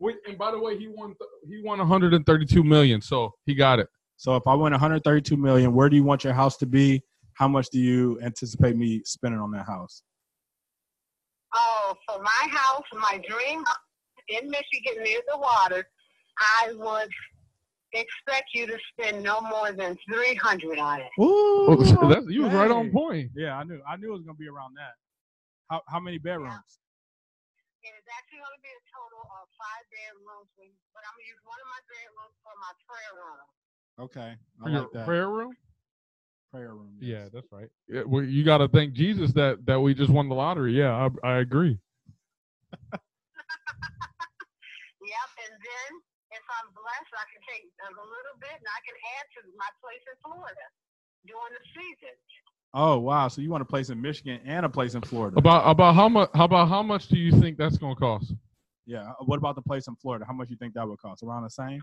[0.00, 3.78] Wait, and by the way he won th- he won 132 million so he got
[3.78, 3.88] it
[4.23, 7.03] So if I win 132 million, where do you want your house to be?
[7.35, 10.05] How much do you anticipate me spending on that house?
[11.53, 13.65] oh, for my house, my dream
[14.29, 15.83] in Michigan near the water,
[16.39, 17.11] I would
[17.99, 21.11] expect you to spend no more than 300 on it.
[21.19, 23.83] Ooh, Oh, that's, you was right on point Yeah, I knew.
[23.83, 24.95] I knew it was gonna be around that.
[25.67, 26.79] How how many bedrooms?
[27.83, 30.47] And it's actually going to be a total of five bedrooms,
[30.95, 33.43] but I'm going to use one of my bedrooms for my prayer room.
[34.03, 35.05] Okay, I For your like that.
[35.07, 35.53] prayer room
[36.51, 36.93] prayer room.
[37.01, 40.29] yeah that's right yeah, well, you got to thank jesus that that we just won
[40.29, 41.79] the lottery yeah i, I agree
[45.03, 45.91] Yep, and then
[46.31, 49.67] if I'm blessed, I can take a little bit and I can add to my
[49.83, 50.67] place in Florida
[51.27, 52.15] during the season.
[52.73, 53.29] Oh wow!
[53.29, 55.37] So you want a place in Michigan and a place in Florida?
[55.38, 58.33] about about how much how about how much do you think that's going to cost
[58.87, 59.11] yeah.
[59.11, 60.25] Uh, what about the place in Florida?
[60.27, 61.23] How much you think that would cost?
[61.23, 61.81] Around the same?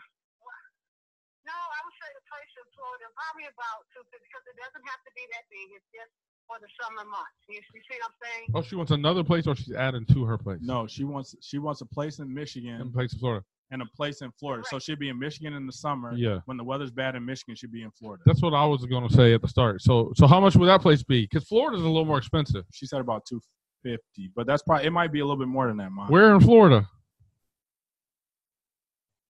[1.47, 4.86] No, I would say the place in Florida probably about two fifty because it doesn't
[4.88, 5.67] have to be that big.
[5.75, 6.15] It's just
[6.47, 7.43] for the summer months.
[7.51, 8.45] You, you see what I'm saying?
[8.55, 11.60] oh she wants another place or she's adding to her place No, she wants she
[11.60, 14.63] wants a place in in Michigan place in florida and a place in Florida.
[14.69, 16.13] So she'd be in Michigan in the summer.
[16.15, 18.23] yeah When the weather's bad in Michigan, she'd be in Florida.
[18.25, 19.82] That's what I was going to say at the start.
[19.82, 21.21] So, so how much would that place be?
[21.23, 22.65] Because Florida's a little more expensive.
[22.71, 23.39] She said about two
[23.84, 24.91] fifty, but that's probably it.
[24.91, 26.08] Might be a little bit more than that, mom.
[26.10, 26.77] Where in Florida?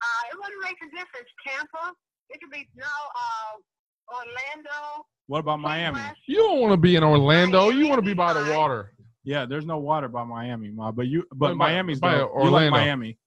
[0.01, 1.29] Uh, it wouldn't make a difference.
[1.45, 1.93] Tampa,
[2.29, 3.59] it could be no, uh,
[4.11, 5.05] Orlando.
[5.27, 5.99] What about Miami?
[6.27, 7.69] You don't want to be in Orlando.
[7.69, 8.93] You want to be by the water.
[9.23, 10.91] Yeah, there's no water by Miami, ma.
[10.91, 12.31] But you, but By- by- Miami's by dope.
[12.43, 13.17] You like Miami?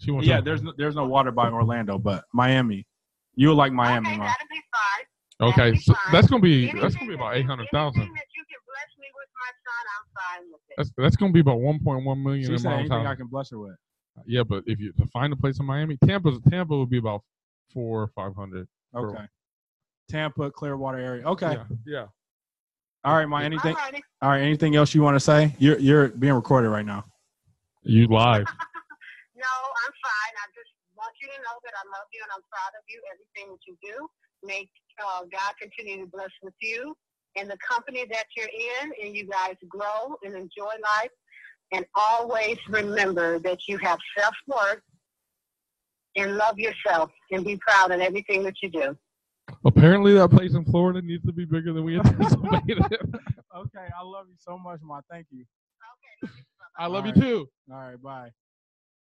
[0.00, 0.26] She wants.
[0.26, 2.86] Yeah, to- there's no, there's no water by Orlando, but Miami.
[3.34, 4.24] You like Miami, okay, ma.
[4.24, 5.48] that'd be fine.
[5.50, 6.12] Okay, that'd be so fine.
[6.12, 8.00] that's gonna be that's gonna be about eight hundred thousand.
[8.00, 10.06] Anything that you can bless me with, my son, I'm
[10.42, 10.74] fine with it.
[10.76, 13.14] That's that's gonna be about one point one million She in said mom's anything I
[13.14, 13.76] can bless her with.
[14.26, 17.22] Yeah, but if you to find a place in Miami, Tampa Tampa would be about
[17.72, 18.66] four or five hundred.
[18.92, 19.24] For- Okay.
[20.12, 21.24] Tampa, Clearwater area.
[21.24, 21.52] Okay.
[21.52, 22.06] Yeah, yeah.
[23.04, 23.38] All right, ma.
[23.38, 23.74] Anything?
[23.74, 24.00] Alrighty.
[24.20, 24.42] All right.
[24.42, 25.56] Anything else you want to say?
[25.58, 27.04] You're you're being recorded right now.
[27.82, 28.46] You live.
[29.34, 29.48] No,
[29.82, 30.34] I'm fine.
[30.38, 33.02] I just want you to know that I love you and I'm proud of you.
[33.10, 34.06] Everything that you do.
[34.46, 34.68] May
[35.02, 36.94] uh, God continue to bless with you
[37.34, 41.10] and the company that you're in, and you guys grow and enjoy life.
[41.72, 44.82] And always remember that you have self worth
[46.14, 48.96] and love yourself and be proud of everything that you do.
[49.64, 52.78] Apparently, that place in Florida needs to be bigger than we anticipated.
[53.56, 53.86] Okay.
[53.98, 55.00] I love you so much, ma.
[55.10, 55.44] Thank you.
[56.24, 56.32] Okay.
[56.78, 57.22] I love you Alright.
[57.28, 57.48] too.
[57.70, 58.02] All right.
[58.02, 58.30] Bye.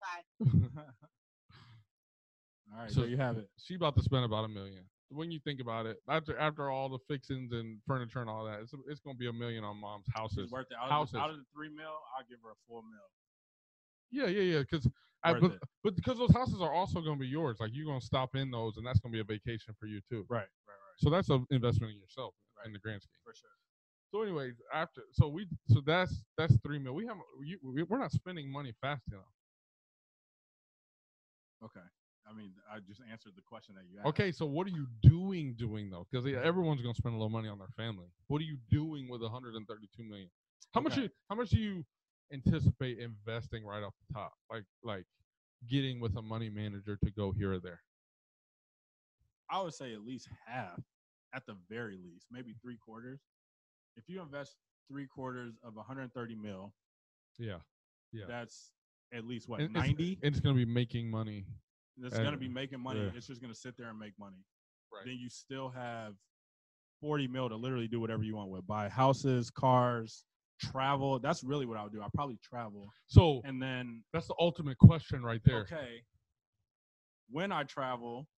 [0.01, 0.51] Bye.
[2.73, 2.91] All right.
[2.91, 3.49] So- there you have it.
[3.59, 4.85] She about to spend about a million.
[5.11, 8.61] when you think about it, after after all the fixings and furniture and all that,
[8.61, 10.39] it's it's gonna be a million on mom's houses.
[10.45, 10.77] It's worth it.
[10.81, 11.13] Out of, houses.
[11.13, 13.07] the, out of the three mil, I'll give her a four mil.
[14.11, 14.61] Yeah, yeah, yeah.
[14.61, 14.89] Because
[15.23, 15.53] but, it.
[15.85, 17.59] but because those houses are also gonna be yours.
[17.61, 20.25] Like you're gonna stop in those, and that's gonna be a vacation for you too.
[20.29, 20.99] Right, right, right.
[20.99, 23.21] So that's an investment in yourself in the grand scheme.
[23.25, 23.51] For sure.
[24.13, 26.95] So, anyways, after so we so that's that's three mil.
[26.95, 29.23] We have we, we- we're not spending money fast enough.
[31.65, 31.87] Okay.
[32.29, 34.09] I mean, I just answered the question that you asked.
[34.09, 36.07] Okay, so what are you doing doing though?
[36.11, 38.07] Because everyone's gonna spend a little money on their family.
[38.29, 40.29] What are you doing with 132 million?
[40.73, 40.93] How much?
[40.93, 41.03] Okay.
[41.03, 41.85] You, how much do you
[42.33, 44.33] anticipate investing right off the top?
[44.51, 45.05] Like like
[45.69, 47.81] getting with a money manager to go here or there.
[49.51, 50.81] I would say at least half,
[51.35, 53.21] at the very least, maybe three quarters.
[53.97, 54.57] If you invest
[54.89, 56.73] three quarters of 130 mil,
[57.39, 57.59] Yeah,
[58.13, 58.27] yeah.
[58.29, 58.73] that's
[59.13, 60.19] at least what And it's- 90.
[60.23, 61.47] It's gonna be making money.
[62.03, 63.01] It's going to be making money.
[63.01, 63.11] yeah.
[63.15, 64.43] It's just going to sit there and make money.
[64.91, 65.05] Right.
[65.05, 66.15] Then you still have
[67.03, 70.25] 40 mil to literally do whatever you want with buy houses, cars,
[70.61, 71.19] travel.
[71.19, 72.03] That's really what I would do.
[72.03, 72.89] I'd probably travel.
[73.07, 75.61] So And then, that's the ultimate question right there.
[75.63, 76.03] okay,
[77.31, 78.29] when I travel,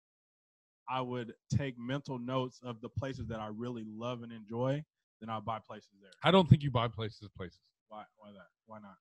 [0.89, 4.83] I would take mental notes of the places that I really love and enjoy.
[5.21, 6.11] Then I'll buy places there.
[6.25, 7.61] I don't think you buy places places.
[7.89, 8.03] Why?
[8.17, 8.47] Why that?
[8.67, 8.97] Why not?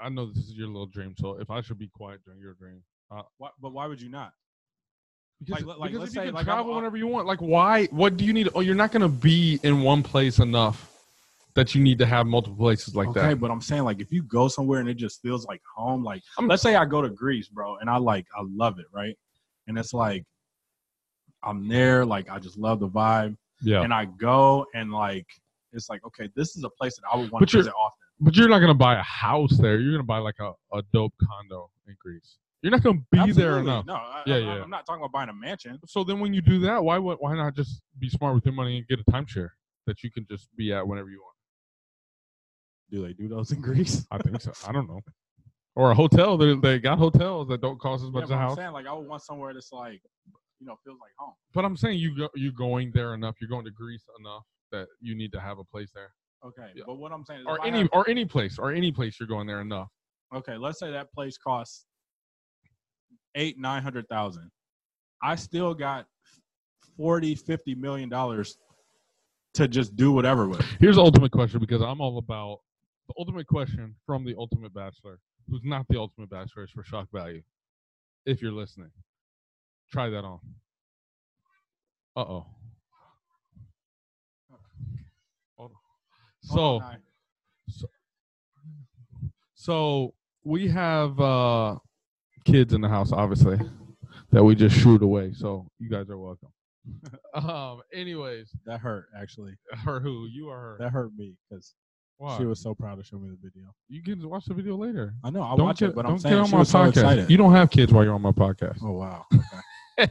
[0.00, 2.54] I know this is your little dream, so if I should be quiet during your
[2.54, 4.32] dream, uh, Why, but why would you not?
[5.44, 7.26] because, Like- like, because let's if you say, can like, I'm travel whenever you want,
[7.26, 7.86] like why?
[7.86, 8.48] What do you need?
[8.54, 10.88] Oh, you're not gonna be in one place enough
[11.54, 13.40] that you need to have multiple places like okay, that.
[13.40, 16.22] but I'm saying like if you go somewhere and it just feels like home, like
[16.38, 19.16] I'm- let's say I go to Greece, bro, and I like I love it, right?
[19.66, 20.24] And it's like
[21.42, 25.26] I'm there, like I just love the vibe, Yeah, and I go and like
[25.72, 27.96] it's like okay, this is a place that I would want to visit often.
[28.20, 29.78] but you're not gonna buy a house there.
[29.80, 32.38] You're gonna buy like a, a dope condo in Greece.
[32.62, 33.60] You're not gonna be there Absolutely.
[33.72, 33.86] enough.
[33.86, 34.62] No, I, Yeah, I, yeah.
[34.62, 35.80] I'm not talking about buying a mansion.
[35.86, 38.78] So then, when you do that, why why not just be smart with your money
[38.78, 39.50] and get a timeshare
[39.86, 41.31] that you can just be at whenever you want?
[42.92, 44.06] Do they do those in Greece?
[44.12, 44.52] I think so.
[44.68, 45.00] I don't know.
[45.74, 46.36] Or a hotel.
[46.36, 48.56] They they got hotels that don't cost as Yeah, much but as a I'm house.
[48.56, 50.00] saying like I would want somewhere that's like
[50.60, 51.32] you know feels like home.
[51.54, 53.36] But I'm saying you go, you're going there enough.
[53.40, 56.12] You're going to Greece enough that you need to have a place there,
[56.46, 56.84] Okay, Yeah.
[56.86, 59.18] but what I'm saying is or I any have- or any place or any place
[59.18, 59.88] you're going there enough.
[60.34, 61.86] okay, let's say that place costs
[63.34, 64.50] eight, nine hundred thousand.
[65.22, 66.06] I still got
[66.98, 68.58] 40, 50 million dollars
[69.54, 70.60] to just do whatever with.
[70.80, 72.58] Here's the ultimate question because I'm all about
[73.08, 77.08] the ultimate question from the ultimate bachelor, who's not the ultimate bachelor, is for shock
[77.12, 77.42] value.
[78.24, 78.90] If you're listening,
[79.90, 80.40] try that on.
[82.16, 82.46] Uh oh.
[86.42, 86.78] So.
[86.78, 86.96] Nye.
[89.54, 90.12] So
[90.44, 91.76] we have uh
[92.44, 93.58] kids in the house, obviously,
[94.32, 95.32] that we just shooed away.
[95.34, 96.48] So you guys are welcome.
[97.34, 97.80] um.
[97.94, 99.54] Anyways, that hurt actually.
[99.84, 100.76] her who you are her.
[100.80, 101.74] That hurt me because
[102.22, 102.38] Why?
[102.38, 103.74] she was so proud to show me the video.
[103.88, 105.12] you can watch the video later.
[105.24, 106.58] I know I don't watch get, it, but don't I'm get saying on she my
[106.60, 106.88] was so podcast.
[106.90, 107.30] excited.
[107.30, 108.78] You don't have kids while you're on my podcast.
[108.80, 109.26] oh wow.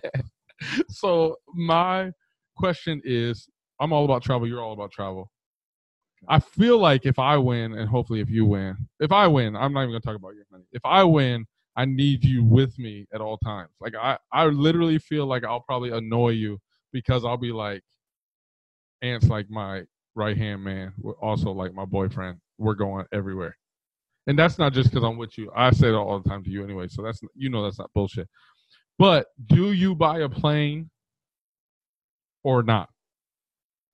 [0.89, 2.11] so my
[2.57, 3.47] question is,
[3.79, 4.45] I'm all about travel.
[4.45, 5.31] You're all about travel.
[6.27, 9.71] I feel like if I win, and hopefully if you win, if I win, I'm
[9.71, 10.65] not even gonna talk about your money.
[10.73, 11.45] If I win,
[11.77, 13.69] I need you with me at all times.
[13.79, 16.59] Like I, I literally feel like I'll probably annoy you
[16.91, 17.81] because I'll be like,
[19.01, 19.83] Ant's like my
[20.15, 22.39] right hand man, we're also like my boyfriend.
[22.57, 23.57] We're going everywhere,
[24.27, 25.51] and that's not just because I'm with you.
[25.55, 27.89] I say that all the time to you anyway, so that's you know that's not
[27.93, 28.27] bullshit.
[28.99, 30.89] But do you buy a plane
[32.43, 32.89] or not?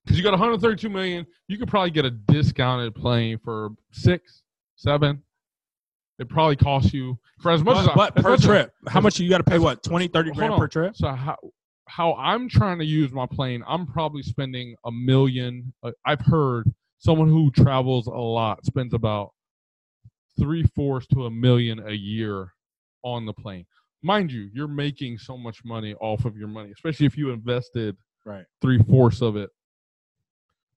[0.03, 4.41] Because you got 132 million, you could probably get a discounted plane for six,
[4.75, 5.21] seven.
[6.19, 8.73] It probably costs you for as much as I- but, but as per as- trip,
[8.87, 9.59] how much you got to pay?
[9.59, 10.59] What 20, 30 grand on.
[10.59, 10.95] per trip?
[10.95, 11.37] So how
[11.87, 15.73] how I'm trying to use my plane, I'm probably spending a million.
[15.83, 19.31] Uh, I've heard someone who travels a lot spends about
[20.39, 22.53] three fourths to a million a year
[23.03, 23.65] on the plane.
[24.03, 27.95] Mind you, you're making so much money off of your money, especially if you invested
[28.25, 28.45] Right.
[28.61, 29.49] three fourths of it.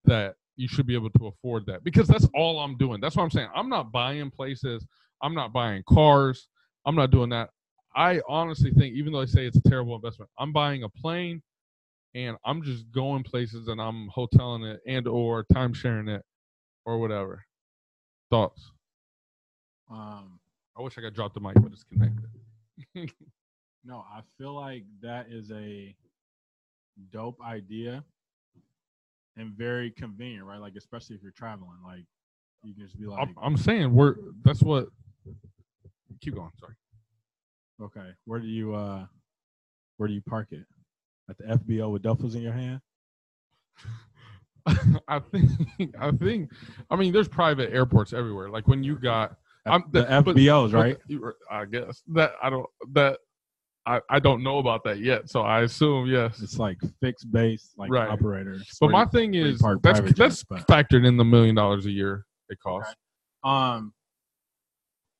[0.04, 3.00] That you should be able to afford that because that's all I'm doing.
[3.00, 3.48] That's what I'm saying.
[3.54, 4.86] I'm not buying places.
[5.22, 6.48] I'm not buying cars.
[6.86, 7.50] I'm not doing that.
[7.94, 11.42] I honestly think, even though I say it's a terrible investment, I'm buying a plane
[12.14, 16.22] and I'm just going places and I'm hoteling it and or time sharing it
[16.84, 17.44] or whatever.
[18.30, 18.70] Thoughts?
[19.90, 20.38] Um,
[20.78, 22.30] I wish I could drop the mic, but it's connected.
[23.84, 25.94] no, I feel like that is a
[27.12, 28.04] dope idea
[29.36, 30.60] and very convenient, right?
[30.60, 32.04] Like especially if you're traveling, like
[32.62, 34.88] you can just be like, I'm, I'm saying we're that's what.
[36.20, 36.50] Keep going.
[36.58, 36.74] Sorry.
[37.82, 39.06] Okay, where do you uh,
[39.96, 40.64] where do you park it?
[41.28, 42.80] at the FBO with duffels in your hand?
[45.08, 45.50] I think
[45.98, 46.50] I think
[46.90, 48.50] I mean there's private airports everywhere.
[48.50, 50.98] Like when you got I'm- the but- FBOs, but right?
[51.06, 53.18] you- I guess that I don't that
[53.86, 55.30] I, I don't know about that yet.
[55.30, 56.40] So I assume yes.
[56.42, 58.08] It's like fixed base, like Right.
[58.10, 58.76] operators.
[58.80, 61.90] But my you- thing is that's that's jets, but- factored in the million dollars a
[61.90, 62.94] year it costs.
[63.44, 63.94] Um,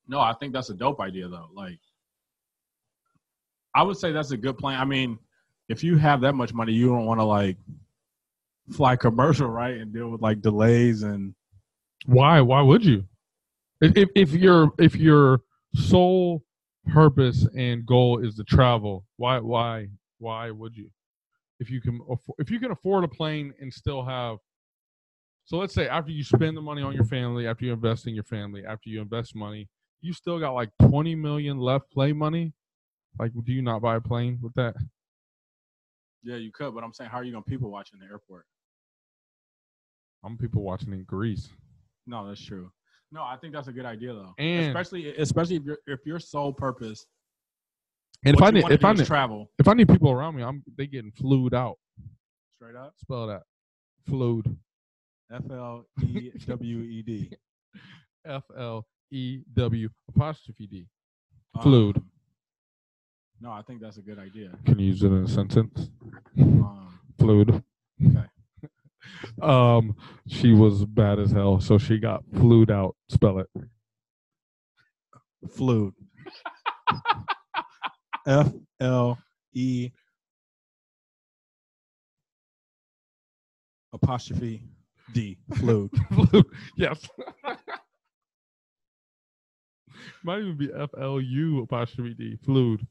[0.07, 1.47] no, I think that's a dope idea though.
[1.55, 1.79] Like,
[3.73, 4.79] I would say that's a good plan.
[4.79, 5.17] I mean,
[5.69, 7.57] if you have that much money, you don't want to like
[8.71, 11.33] fly commercial, right, and deal with like delays and
[12.05, 12.41] Why?
[12.41, 13.05] Why would you?
[13.81, 15.41] If if, your if your
[15.73, 16.43] sole
[16.87, 19.87] purpose and goal is to travel, why why
[20.19, 20.89] why would you?
[21.59, 21.99] If you can
[22.37, 24.37] if you can afford a plane and still have
[25.45, 28.15] so let's say after you spend the money on your family, after you invest in
[28.15, 29.67] your family, after you invest money,
[29.99, 32.53] you still got like 20 million left play money.
[33.19, 34.75] Like do you not buy a plane with that?
[36.23, 36.73] yeah, you could.
[36.75, 38.45] But I'm saying, how are you gonna people watch in the airport?
[40.23, 41.49] I'm people watching in Greece.
[42.05, 42.71] No, that's true.
[43.11, 46.19] No, I think that's a good idea though, And- especially especially if your if your
[46.19, 47.05] sole purpose
[48.23, 50.63] And if I need if I need, travel if I need people around me, I'm
[50.77, 51.77] they getting flued out.
[52.53, 53.43] straight up, Spell that.
[54.07, 54.55] Flued.
[55.31, 57.31] F L E W E D.
[58.25, 60.87] F L E W apostrophe D.
[61.61, 61.97] Fluid.
[61.97, 62.10] Um,
[63.41, 64.51] no, I think that's a good idea.
[64.65, 65.89] Can you use it in a sentence?
[66.39, 67.63] Um, Fluid.
[68.05, 68.25] Okay.
[69.41, 69.95] um,
[70.27, 72.95] she was bad as hell, so she got flued out.
[73.09, 73.47] Spell it.
[75.49, 75.93] Fluid.
[78.27, 79.17] F L
[79.53, 79.89] E
[83.91, 84.63] apostrophe
[85.13, 85.37] D.
[85.55, 85.89] Fluid.
[86.13, 86.45] Flued.
[86.77, 87.09] Yes.
[90.23, 92.37] Might even be F L U apostrophe D.
[92.45, 92.85] Fluid.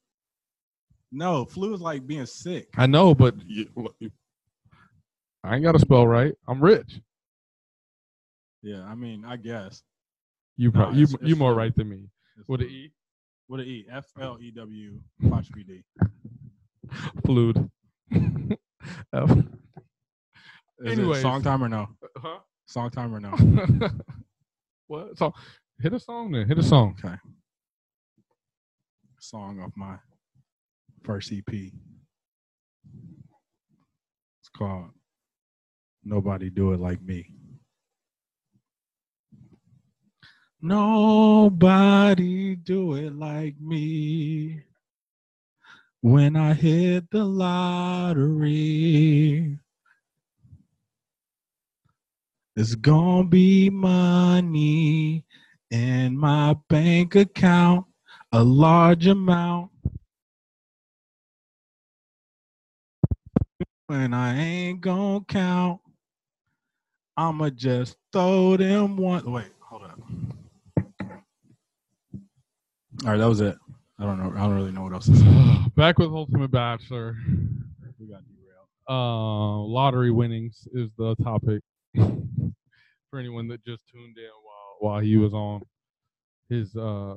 [1.12, 2.68] No, flu is like being sick.
[2.76, 3.66] I know, but you,
[5.42, 6.34] I ain't got to spell right.
[6.46, 7.00] I'm rich.
[8.62, 9.82] Yeah, I mean, I guess.
[10.56, 12.08] You No, pro- you it's- you it's more right than me.
[12.46, 12.68] With an.
[12.68, 12.92] E.
[13.48, 13.86] With an E.
[13.90, 15.82] F L E W apostrophe D.
[17.24, 17.70] Fluid.
[19.12, 19.36] F.
[20.82, 21.88] It song time or no?
[22.16, 22.38] Huh?
[22.66, 23.30] Song time or no?
[24.86, 25.34] what So
[25.80, 26.46] Hit a song then.
[26.46, 26.96] Hit a song.
[27.04, 27.16] Okay.
[29.18, 29.96] Song off my
[31.02, 31.52] first EP.
[31.52, 31.72] It's
[34.56, 34.90] called
[36.04, 37.30] Nobody Do It Like Me.
[40.62, 44.62] Nobody do it like me.
[46.02, 48.78] When I hit the lottery,
[52.56, 55.24] it's gonna be money
[55.70, 57.86] in my bank account,
[58.32, 59.69] a large amount.
[63.90, 65.80] When I ain't gonna count,
[67.16, 69.28] I'ma just throw them one.
[69.28, 69.98] Wait, hold up.
[73.04, 73.58] All right, that was it.
[73.98, 74.32] I don't know.
[74.36, 75.26] I don't really know what else to say.
[75.74, 77.16] Back with Ultimate Bachelor.
[77.98, 78.68] We got derailed.
[78.88, 81.60] Uh, lottery winnings is the topic
[81.96, 85.62] for anyone that just tuned in while while he was on
[86.48, 87.16] his uh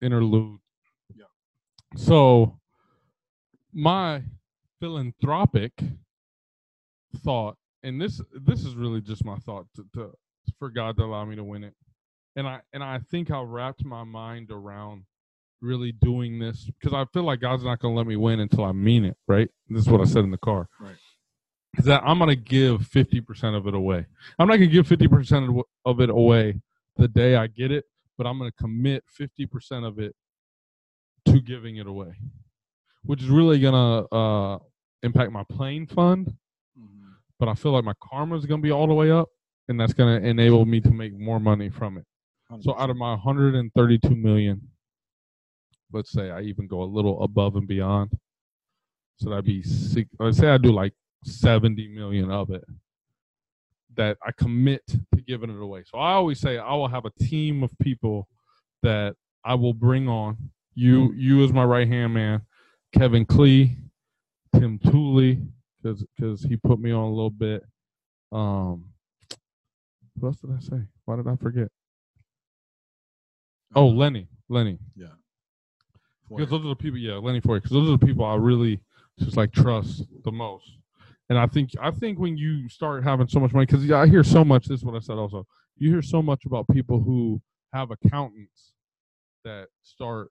[0.00, 0.60] interlude.
[1.16, 1.24] Yeah.
[1.96, 2.56] So
[3.72, 4.22] my
[4.80, 5.72] philanthropic
[7.24, 10.12] thought, and this this is really just my thought to, to
[10.58, 11.74] for God to allow me to win it,
[12.36, 15.04] and I and I think I wrapped my mind around
[15.60, 18.64] really doing this because I feel like God's not going to let me win until
[18.64, 19.16] I mean it.
[19.26, 19.50] Right?
[19.68, 20.68] This is what I said in the car.
[20.80, 20.96] Right.
[21.76, 24.06] Is that I'm going to give fifty percent of it away.
[24.38, 25.50] I'm not going to give fifty percent
[25.84, 26.60] of it away
[26.96, 27.84] the day I get it,
[28.16, 30.14] but I'm going to commit fifty percent of it
[31.26, 32.14] to giving it away,
[33.02, 34.58] which is really going to uh,
[35.02, 36.34] impact my plane fund.
[36.78, 37.14] Mhm.
[37.38, 39.28] But I feel like my karma is going to be all the way up,
[39.68, 42.04] and that's going to enable me to make more money from it.
[42.60, 44.70] So out of my 132 million,
[45.92, 48.16] let's say I even go a little above and beyond.
[49.18, 50.08] So that'd be six.
[50.18, 50.94] Let's say I do like
[51.24, 52.64] 70 million of it
[53.96, 55.82] that I commit to giving it away.
[55.84, 58.28] So I always say I will have a team of people
[58.82, 59.14] that
[59.44, 60.36] I will bring on.
[60.74, 62.42] You, you as my right hand man,
[62.92, 63.76] Kevin Klee,
[64.54, 65.40] Tim Tooley,
[65.82, 67.62] because because he put me on a little bit.
[68.32, 68.84] Um,
[70.18, 70.82] what else did I say?
[71.04, 71.68] Why did I forget?
[73.74, 74.78] Oh, Lenny, Lenny.
[74.96, 75.08] yeah.
[76.30, 77.56] Because those are the people, yeah, Lenny Foy.
[77.56, 78.80] Because those are the people I really
[79.18, 80.70] just like trust the most.
[81.30, 84.06] And I think I think when you start having so much money, because yeah, I
[84.06, 84.66] hear so much.
[84.66, 85.46] This is what I said also.
[85.76, 87.40] You hear so much about people who
[87.72, 88.72] have accountants
[89.44, 90.30] that start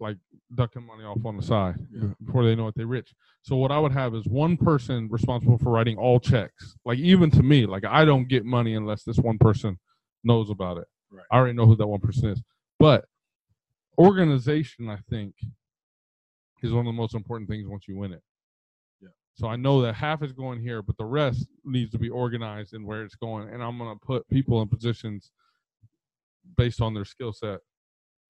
[0.00, 0.16] like
[0.54, 2.08] ducking money off on the side Yeah.
[2.24, 3.12] before they know it, they rich.
[3.42, 6.76] So what I would have is one person responsible for writing all checks.
[6.84, 9.78] Like even to me, like I don't get money unless this one person
[10.22, 10.86] knows about it.
[11.10, 11.24] Right.
[11.32, 12.42] I already know who that one person is.
[12.78, 13.06] But
[13.98, 15.34] organization, I think,
[16.62, 18.22] is one of the most important things once you win it.
[19.00, 19.08] Yeah.
[19.34, 22.74] So I know that half is going here, but the rest needs to be organized
[22.74, 23.48] and where it's going.
[23.48, 25.30] And I'm gonna put people in positions
[26.56, 27.60] based on their skill set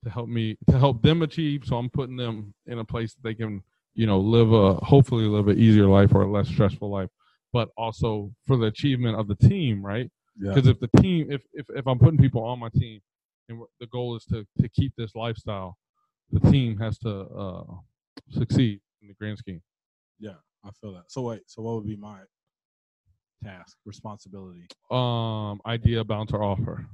[0.05, 1.63] to help me to help them achieve.
[1.65, 3.63] So I'm putting them in a place that they can,
[3.95, 7.11] you know, live a hopefully live an easier life or a less stressful life,
[7.53, 10.11] but also for the achievement of the team, right?
[10.41, 10.55] Yeah.
[10.55, 13.01] Because if the team, if, if if I'm putting people on my team,
[13.49, 15.77] and the goal is to to keep this lifestyle,
[16.31, 17.65] the team has to uh,
[18.31, 19.63] succeed in the grand scheme.
[20.21, 20.35] Yeah,
[20.65, 21.05] I feel that.
[21.09, 22.21] So wait, so what would be my
[23.43, 24.67] task, responsibility?
[24.91, 26.87] Um, idea, bounce, or offer.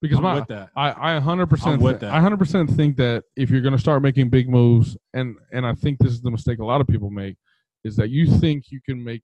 [0.00, 0.70] Because I'm my with that.
[0.76, 2.12] I I hundred percent I'm with that.
[2.12, 5.74] I hundred percent think that if you're gonna start making big moves, and and I
[5.74, 7.36] think this is the mistake a lot of people make,
[7.84, 9.22] is that you think you can make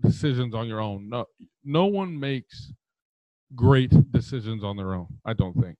[0.00, 1.08] decisions on your own.
[1.08, 1.26] No,
[1.64, 2.72] no one makes
[3.54, 5.06] great decisions on their own.
[5.24, 5.76] I don't think.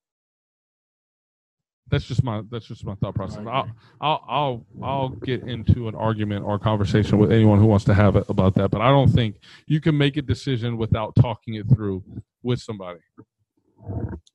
[1.93, 3.45] That's just my that's just my thought process.
[3.47, 3.71] I'll.
[4.01, 8.17] I'll I'll I'll get into an argument or conversation with anyone who wants to have
[8.17, 9.37] it about that, but I don't think
[9.67, 12.03] you can make a decision without talking it through
[12.43, 13.01] with somebody.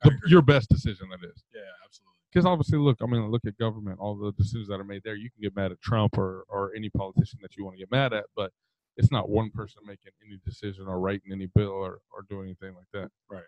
[0.03, 1.43] The, your best decision, that is.
[1.51, 2.13] Yeah, absolutely.
[2.31, 5.15] Because obviously, look, I mean, look at government, all the decisions that are made there.
[5.15, 7.89] You can get mad at Trump or, or any politician that you want to get
[7.91, 8.51] mad at, but
[8.97, 12.75] it's not one person making any decision or writing any bill or, or doing anything
[12.75, 13.09] like that.
[13.31, 13.43] Right.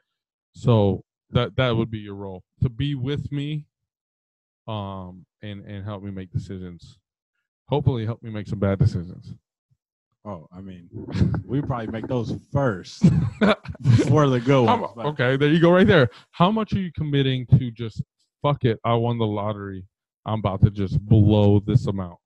[0.53, 3.67] So that that would be your role to be with me,
[4.67, 6.99] um, and and help me make decisions.
[7.67, 9.33] Hopefully, help me make some bad decisions.
[10.25, 10.89] Oh, I mean,
[11.45, 13.03] we probably make those first
[13.81, 14.91] before the good ones.
[14.97, 16.09] okay, there you go, right there.
[16.31, 18.01] How much are you committing to just
[18.41, 18.79] fuck it?
[18.83, 19.85] I won the lottery.
[20.25, 22.19] I'm about to just blow this amount.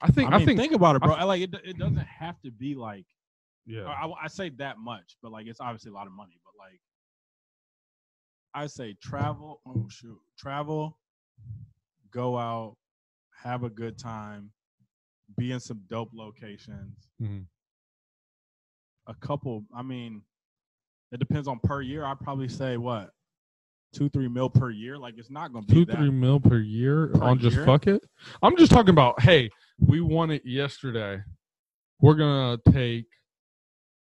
[0.00, 0.32] I think.
[0.32, 0.58] I I, think.
[0.58, 1.12] think about it, bro.
[1.12, 1.54] I like it.
[1.64, 3.06] It doesn't have to be like
[3.66, 3.84] yeah.
[3.84, 6.40] I, I say that much, but like it's obviously a lot of money.
[6.44, 6.80] But like
[8.54, 9.60] I say, travel.
[9.66, 10.98] Oh shoot, travel.
[12.10, 12.76] Go out,
[13.42, 14.50] have a good time,
[15.38, 17.08] be in some dope locations.
[17.20, 17.46] Mhm.
[19.06, 19.64] A couple.
[19.74, 20.22] I mean,
[21.10, 22.04] it depends on per year.
[22.04, 23.10] I'd probably say what
[23.92, 24.98] two, three mil per year.
[24.98, 25.96] Like it's not gonna be Two, that.
[25.96, 28.02] three mil per year Per on just fuck it.
[28.42, 29.20] I'm just talking about.
[29.20, 31.22] Hey, we won it yesterday.
[32.00, 33.06] We're gonna take.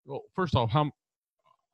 [0.05, 0.91] Well, first off, how?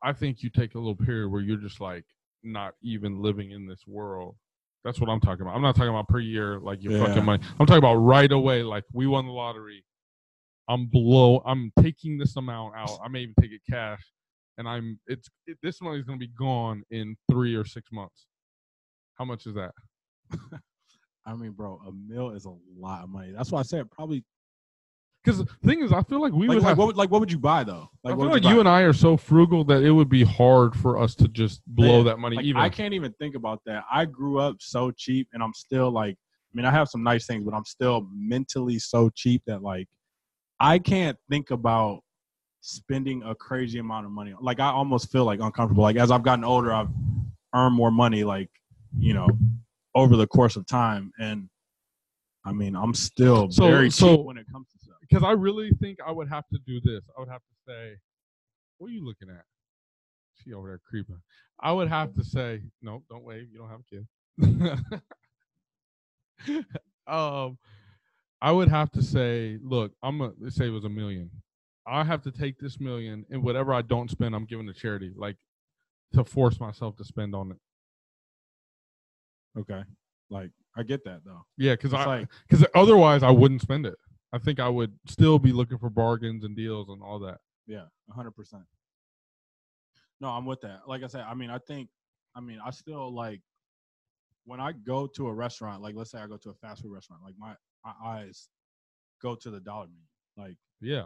[0.03, 2.05] I think you take a little period where you're just like
[2.43, 4.35] not even living in this world.
[4.83, 5.55] That's what I'm talking about.
[5.55, 7.05] I'm not talking about per year, like your Yeah.
[7.05, 7.43] fucking money.
[7.59, 9.83] I'm talking about right away, like we won the lottery.
[10.67, 11.41] I'm below.
[11.45, 12.99] I'm taking this amount out.
[13.03, 14.01] I may even take it cash,
[14.57, 14.99] and I'm.
[15.07, 18.25] It's it, this money is going to be gone in three or six months.
[19.15, 19.71] How much is that?
[21.25, 23.31] I mean, bro, a mil is a lot of money.
[23.35, 24.23] That's why I said probably.
[25.23, 26.77] Because the thing is, I feel like we Like, would like, have.
[26.79, 27.89] what would, like, what would you buy though?
[28.03, 28.59] I feel like you buy?
[28.61, 31.97] and I are so frugal that it would be hard for us to just blow
[31.97, 32.59] Man, that money Like, even.
[32.61, 33.83] I can't even think about that.
[33.91, 37.27] I grew up so cheap, and I'm still like, I mean, I have some nice
[37.27, 39.87] things, but I'm still mentally so cheap that like,
[40.59, 42.01] I can't think about
[42.61, 44.33] spending a crazy amount of money.
[44.41, 45.83] Like, I almost feel like uncomfortable.
[45.83, 46.89] Like as I've gotten older, I've
[47.53, 48.23] earned more money.
[48.23, 48.49] Like,
[48.97, 49.27] you know,
[49.93, 51.47] over the course of time, and
[52.43, 54.77] I mean, I'm still So- very so- cheap when it comes to.
[55.11, 57.03] Because I really think I would have to do this.
[57.17, 57.97] I would have to say,
[58.77, 59.43] "What are you looking at?"
[60.35, 61.21] She over there creeping.
[61.59, 63.49] I would have to say, "No, don't wave.
[63.51, 65.01] You don't have a kid."
[67.07, 67.57] um,
[68.41, 71.29] I would have to say, "Look, I'm gonna let's say it was a million.
[71.85, 75.11] I have to take this million and whatever I don't spend, I'm giving to charity,
[75.15, 75.35] like
[76.13, 77.57] to force myself to spend on it."
[79.59, 79.83] Okay,
[80.29, 81.41] like I get that though.
[81.57, 83.95] Yeah, because I like- because otherwise I wouldn't spend it.
[84.33, 87.39] I think I would still be looking for bargains and deals and all that.
[87.67, 88.63] Yeah, hundred percent.
[90.19, 90.81] No, I'm with that.
[90.87, 91.89] Like I said, I mean, I think,
[92.35, 93.41] I mean, I still like
[94.45, 95.81] when I go to a restaurant.
[95.81, 97.23] Like, let's say I go to a fast food restaurant.
[97.23, 97.53] Like my
[97.83, 98.49] my eyes
[99.21, 100.47] go to the dollar menu.
[100.49, 101.05] Like, Yeah,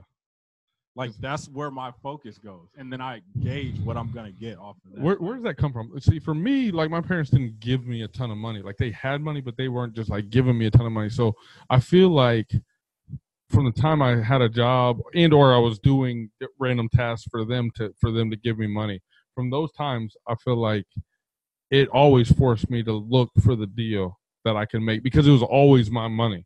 [0.95, 4.77] like that's where my focus goes, and then I gauge what I'm gonna get off
[4.85, 5.01] of that.
[5.01, 5.91] where where does that come from?
[5.99, 8.61] See, for me, like my parents didn't give me a ton of money.
[8.61, 11.09] Like they had money, but they weren't just like giving me a ton of money.
[11.09, 11.33] So
[11.69, 12.51] I feel like
[13.49, 16.29] from the time I had a job and or I was doing
[16.59, 19.01] random tasks for them to for them to give me money.
[19.33, 20.85] From those times, I feel like
[21.71, 25.31] it always forced me to look for the deal that I can make because it
[25.31, 26.45] was always my money.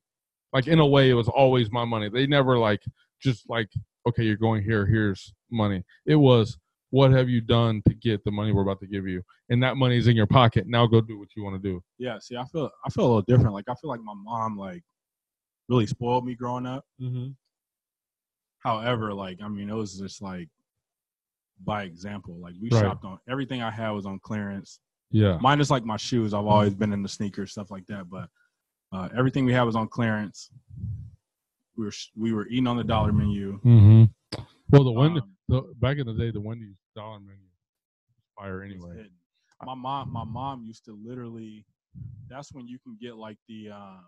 [0.53, 2.09] Like in a way, it was always my money.
[2.09, 2.81] They never like
[3.21, 3.69] just like
[4.07, 4.85] okay, you're going here.
[4.85, 5.83] Here's money.
[6.05, 6.57] It was
[6.91, 9.21] what have you done to get the money we're about to give you?
[9.49, 10.65] And that money is in your pocket.
[10.67, 11.83] Now go do what you want to do.
[11.99, 13.53] Yeah, see, I feel I feel a little different.
[13.53, 14.83] Like I feel like my mom like
[15.69, 16.83] really spoiled me growing up.
[17.01, 17.29] Mm-hmm.
[18.59, 20.49] However, like I mean, it was just like
[21.63, 22.37] by example.
[22.41, 22.81] Like we Right.
[22.81, 24.79] shopped on everything I had was on clearance.
[25.11, 25.37] Yeah.
[25.41, 26.33] Minus like my shoes.
[26.33, 28.09] I've always been into sneakers, stuff like that.
[28.09, 28.29] But
[28.91, 30.49] uh, everything we had was on clearance.
[31.77, 33.59] We were we were eating on the dollar menu.
[33.63, 34.03] Mm-hmm.
[34.71, 38.61] Well, the Wendy, Um, the, back in the day, the Wendy's dollar menu was fire
[38.61, 39.07] anyway.
[39.65, 41.65] My mom, my mom used to literally.
[42.29, 44.05] That's when you can get like the um,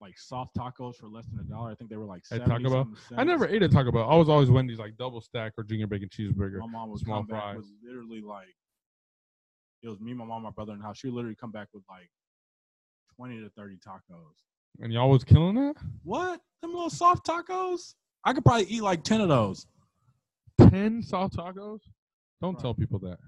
[0.00, 1.70] like soft tacos for less than a dollar.
[1.70, 2.94] I think they were like At 70 Taco Bell?
[3.16, 4.08] I never ate at Taco Bell.
[4.10, 6.58] I was always Wendy's like double stack or junior bacon cheeseburger.
[6.58, 7.56] My mom was small fries.
[7.56, 8.54] with literally like
[9.82, 10.98] it was me, my mom, my brother in the house.
[10.98, 12.10] She would literally come back with like
[13.16, 14.34] twenty to thirty tacos.
[14.80, 15.74] And y'all was killing that?
[16.02, 16.40] What?
[16.60, 17.94] Them little soft tacos?
[18.24, 19.66] I could probably eat like ten of those.
[20.58, 21.80] 10 soft tacos?
[22.42, 22.58] Don't Right.
[22.62, 23.18] tell people that.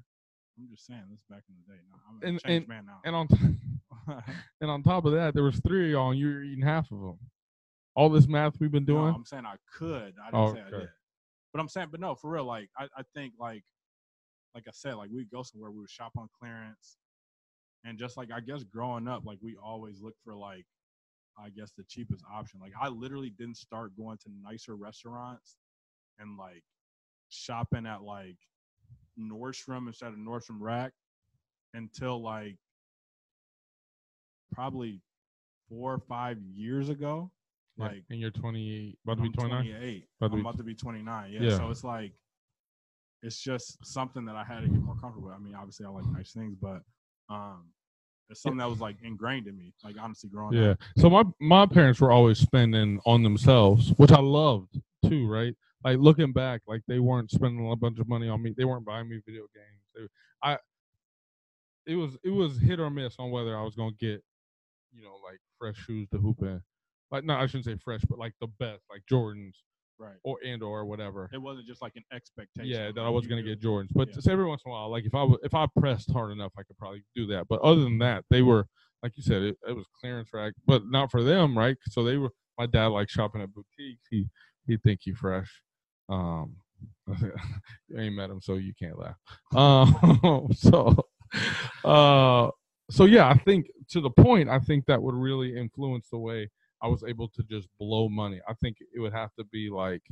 [0.58, 1.78] I'm just saying, this is back in the day.
[1.88, 3.00] No, I'm a And- changed man now.
[3.04, 3.28] And on
[4.60, 6.90] and on top of that, there was three of y'all and you were eating half
[6.90, 7.18] of them.
[7.94, 9.14] All this math we've been No, doing?
[9.14, 10.14] I'm saying I could.
[10.24, 10.78] I didn't Oh, say I okay.
[10.78, 10.88] did.
[11.52, 12.44] But I'm saying, but no, for real.
[12.44, 13.64] Like I, I think like,
[14.54, 16.98] like I said, like we go somewhere, we would shop on clearance,
[17.84, 20.64] and just like I guess growing up, like we always look for like,
[21.38, 22.60] I guess the cheapest option.
[22.60, 25.56] Like I literally didn't start going to nicer restaurants,
[26.18, 26.62] and like
[27.30, 28.36] shopping at like
[29.18, 30.92] Nordstrom instead of Nordstrom Rack
[31.74, 32.56] until like
[34.52, 35.00] probably
[35.68, 37.30] four or five years ago.
[37.76, 39.64] Yeah, Like and you're 28, about to be 29?
[39.64, 40.04] 28.
[40.20, 41.32] About to I'm be- about to be 29.
[41.32, 41.40] Yeah.
[41.42, 41.56] Yeah.
[41.56, 42.12] So it's like,
[43.22, 45.36] it's just something that I had to get more comfortable with.
[45.36, 46.82] I mean, obviously, I like nice things, but
[47.28, 47.64] um,
[48.30, 49.72] it's something that was like ingrained in me.
[49.84, 50.70] Like honestly, growing Yeah.
[50.70, 50.78] up.
[50.98, 55.54] So my my parents were always spending on themselves, which I loved too, right?
[55.84, 58.54] Like looking back, like they weren't spending a bunch of money on me.
[58.56, 59.82] They weren't buying me video games.
[59.94, 60.02] They,
[60.48, 60.58] I
[61.86, 64.22] it was it was hit or miss on whether I was gonna get,
[64.98, 66.60] you know, like fresh shoes to hoop in.
[67.10, 69.52] Like no, I shouldn't say fresh, but like the best, like Jordans
[70.00, 70.14] Right.
[70.22, 71.28] or and or whatever.
[71.32, 72.70] It wasn't just like an expectation.
[72.70, 73.48] Yeah, that I was gonna do.
[73.48, 74.14] get Jordans, but Yeah.
[74.14, 76.62] just every once in a while, like if I if I pressed hard enough, I
[76.62, 77.48] could probably do that.
[77.48, 78.66] But other than that, they were
[79.02, 81.76] like you said, it, it was clearance rack, but not for them, right?
[81.88, 82.30] So they were.
[82.58, 84.06] My dad liked shopping at boutiques.
[84.10, 84.26] He
[84.66, 85.62] he think he fresh.
[86.08, 86.56] Um,
[87.20, 87.32] you
[87.98, 89.16] ain't met him, so you can't laugh.
[89.54, 90.96] Um, so,
[91.84, 92.50] uh,
[92.90, 96.48] so yeah, I think to the point, I think that would really influence the way
[96.82, 98.40] I was able to just blow money.
[98.48, 100.02] I think it would have to be like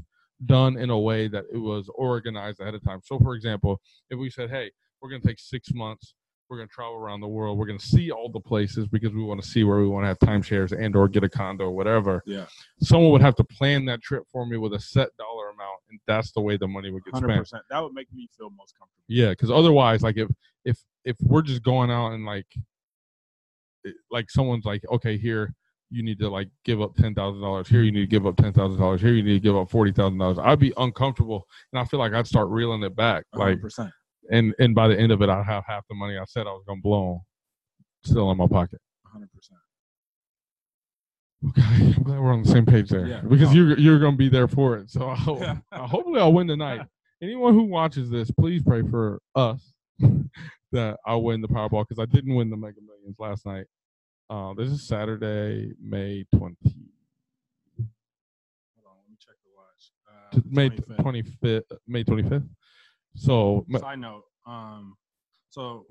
[0.44, 3.00] done in a way that it was organized ahead of time.
[3.04, 4.70] So, for example, if we said, "Hey,
[5.00, 6.14] we're going to take six months,
[6.48, 9.12] we're going to travel around the world, we're going to see all the places because
[9.12, 11.64] we want to see where we want to have timeshares and or get a condo
[11.64, 12.46] or whatever," Yeah.
[12.80, 16.00] someone would have to plan that trip for me with a set dollar amount, and
[16.06, 17.64] that's the way the money would get Hundred spent.
[17.70, 19.04] That would make me feel most comfortable.
[19.08, 20.28] Yeah, because otherwise, like if
[20.64, 22.46] if if we're just going out and like
[24.10, 25.54] like someone's like, okay, here
[25.90, 27.68] you need to like give up ten thousand dollars.
[27.68, 29.00] Here you need to give up ten thousand dollars.
[29.00, 30.38] Here you need to give up forty thousand dollars.
[30.38, 33.24] I'd be uncomfortable, and I feel like I'd start reeling it back.
[33.32, 33.92] Like, Like percent.
[34.30, 36.50] And and by the end of it, I'd have half the money I said I
[36.50, 37.22] was gonna blow
[38.04, 38.80] still in my pocket.
[39.04, 39.60] hundred percent.
[41.48, 41.62] Okay,
[41.96, 43.20] I'm glad we're on the same page there Yeah.
[43.20, 43.52] because Oh.
[43.52, 44.90] you're you're gonna be there for it.
[44.90, 46.80] So I hope, uh, hopefully I'll win tonight.
[47.22, 49.72] Anyone who watches this, please pray for us
[50.72, 53.66] that I'll win the Powerball because I didn't win the Mega Millions last night.
[54.28, 56.56] Uh, this is Saturday, May 20,
[57.78, 57.86] Hold
[58.86, 59.92] on, let me check the watch.
[60.10, 61.62] Uh, May 25th.
[61.70, 62.48] 25th, May 25th.
[63.16, 64.22] So ma- Side note.
[64.46, 64.96] Um.
[65.50, 65.86] So.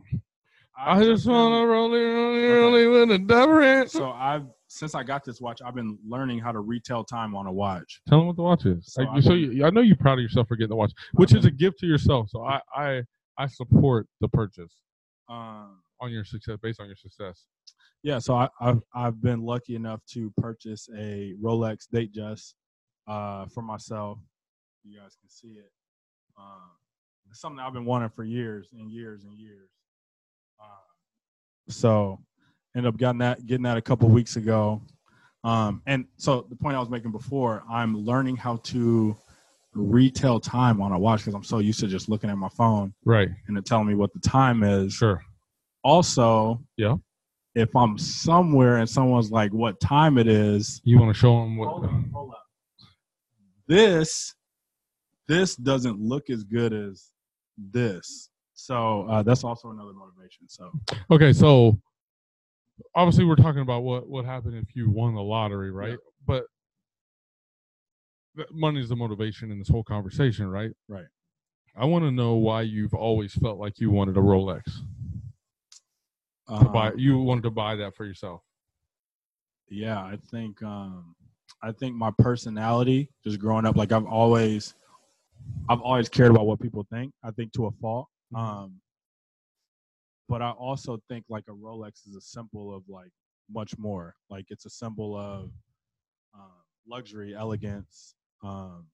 [0.77, 3.87] I I've just been- wanna roll it, roll it, roll it with a double.
[3.87, 7.47] So I've since I got this watch, I've been learning how to retell time on
[7.47, 8.01] a watch.
[8.09, 8.91] Tell them what the watch is.
[8.91, 11.33] So I've so you, I know you're proud of yourself for getting the watch, which
[11.33, 12.29] is a gift to yourself.
[12.29, 13.03] So I I
[13.37, 14.75] I support the purchase
[15.29, 15.79] Um.
[16.01, 17.45] on your success based on your success.
[18.03, 22.53] Yeah, so I, I've I've been lucky enough to purchase a Rolex Datejust
[23.07, 24.19] uh, for myself.
[24.83, 25.71] You guys can see it.
[26.37, 26.69] Um,
[27.33, 29.69] something I've been wanting for years and years and years.
[30.59, 30.67] Um,
[31.69, 32.19] so
[32.75, 34.81] ended up getting that getting that a couple weeks ago.
[35.43, 39.15] Um, and so the point I was making before, I'm learning how to
[39.73, 42.93] retail time on a watch because I'm so used to just looking at my phone
[43.03, 43.29] Right.
[43.47, 45.21] and it telling me what the time is Sure.
[45.83, 46.95] also Yeah.
[47.55, 51.57] if i'm somewhere and someone's like what time it is You want to show them
[51.57, 51.67] what?
[51.67, 52.43] hold on, hold up.
[53.67, 54.33] this
[55.27, 57.11] this doesn't look as good as
[57.57, 60.71] this so uh, that's also another motivation so
[61.11, 61.77] Okay, so
[62.93, 65.97] obviously we're talking about what what happened if you won the lottery, right?
[66.25, 66.45] But
[68.51, 70.71] money is the motivation in this whole conversation, right?
[70.87, 71.05] Right.
[71.75, 74.63] I want to know why you've always felt like you wanted a Rolex.
[76.59, 78.41] To buy, Um, you wanted to buy that for yourself.
[79.67, 81.15] yeah i think um
[81.63, 84.75] i think my personality just growing up like i've always
[85.69, 88.79] i've always cared about what people think i think to a fault um
[90.27, 93.11] but i also think like a rolex is a symbol of like
[93.51, 94.15] much more.
[94.29, 95.51] Like it's a symbol of
[96.33, 98.85] uh, luxury elegance um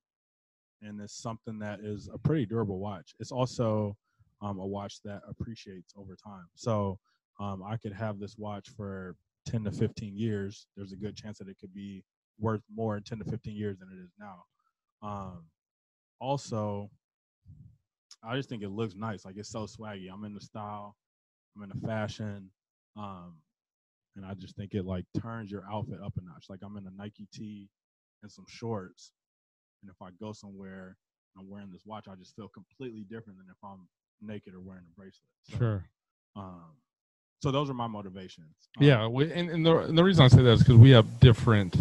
[0.81, 3.13] and it's something that is a pretty durable watch.
[3.19, 3.95] It's also
[4.41, 6.45] um, a watch that appreciates over time.
[6.55, 6.97] So
[7.39, 11.37] um, i could have this watch for 10 to 15 years, there's a good chance
[11.37, 12.03] that it could be
[12.39, 14.43] worth more in 10 to 15 years than it is now.
[15.03, 15.43] Um,
[16.21, 16.89] also,
[18.23, 19.25] I just think it looks nice.
[19.25, 20.07] Like it's so swaggy.
[20.13, 20.95] I'm in the style,
[21.57, 22.49] I'm in the fashion,
[22.95, 23.33] um,
[24.15, 26.45] and I just think it like turns your outfit up a notch.
[26.49, 27.67] Like I'm in a Nike tee
[28.21, 29.11] and some shorts,
[29.81, 30.95] and if I go somewhere
[31.35, 33.87] and I'm wearing this watch, I just feel completely different than if I'm
[34.21, 35.27] naked or wearing a bracelet.
[35.43, 35.85] So, Sure.
[36.35, 36.75] Um,
[37.41, 38.53] so those are my motivations.
[38.77, 40.91] Um, Yeah, we, and, and, the, and the reason I say that is because we
[40.91, 41.75] have different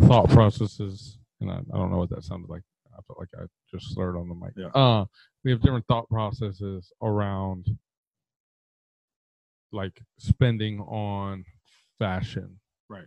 [0.00, 2.62] thought processes, and I, I don't know what that sounded like.
[2.98, 4.52] I felt like I just slurred on the mic.
[4.56, 4.68] Yeah.
[4.68, 5.04] Uh,
[5.44, 7.66] we have different thought processes around
[9.72, 11.44] like spending on
[11.98, 12.58] fashion.
[12.88, 13.06] Right.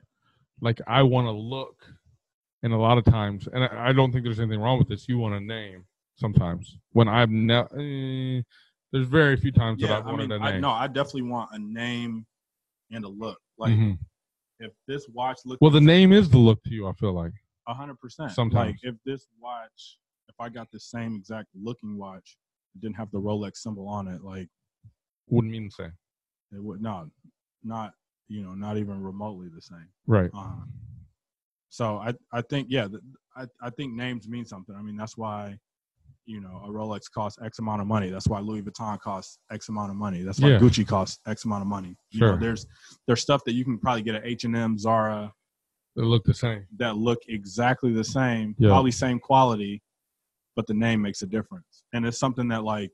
[0.61, 1.85] Like I want to look,
[2.63, 5.09] and a lot of times, and I, I don't think there's anything wrong with this.
[5.09, 5.85] You want a name
[6.15, 6.77] sometimes.
[6.91, 8.41] When I've never, eh,
[8.91, 10.61] there's very few times that I've I wanted mean, a I, name.
[10.61, 12.25] no, I definitely want a name
[12.91, 13.39] and a look.
[13.57, 13.97] Like Mhm.
[14.59, 16.87] if this watch looks Well, the name is the look to you.
[16.87, 17.33] I feel like.
[17.67, 18.31] A hundred percent.
[18.31, 18.71] sometimes.
[18.71, 19.97] like if this watch,
[20.29, 22.37] if I got the same exact looking watch,
[22.81, 24.47] didn't have the Rolex symbol on it, like
[25.27, 25.93] Wouldn't mean the same.
[26.53, 27.07] it would not,
[27.63, 27.93] not
[28.27, 29.87] you know, not even remotely the same.
[30.07, 30.29] Right.
[30.33, 30.71] Um,
[31.69, 33.01] so I, I think yeah, th-
[33.35, 34.75] I, I think names mean something.
[34.75, 35.57] I mean that's why,
[36.25, 38.09] you know, a Rolex costs X amount of money.
[38.09, 40.21] That's why Louis Vuitton costs X amount of money.
[40.23, 40.59] That's why Yeah.
[40.59, 41.95] Gucci costs X amount of money.
[42.11, 42.33] You Sure.
[42.33, 42.65] know, there's
[43.07, 45.33] there's stuff that you can probably get at H and M, Zara
[45.95, 46.65] They look the same.
[46.77, 48.69] that look exactly the same, Yeah.
[48.69, 49.81] probably same quality,
[50.55, 51.83] but the name makes a difference.
[51.93, 52.91] And it's something that like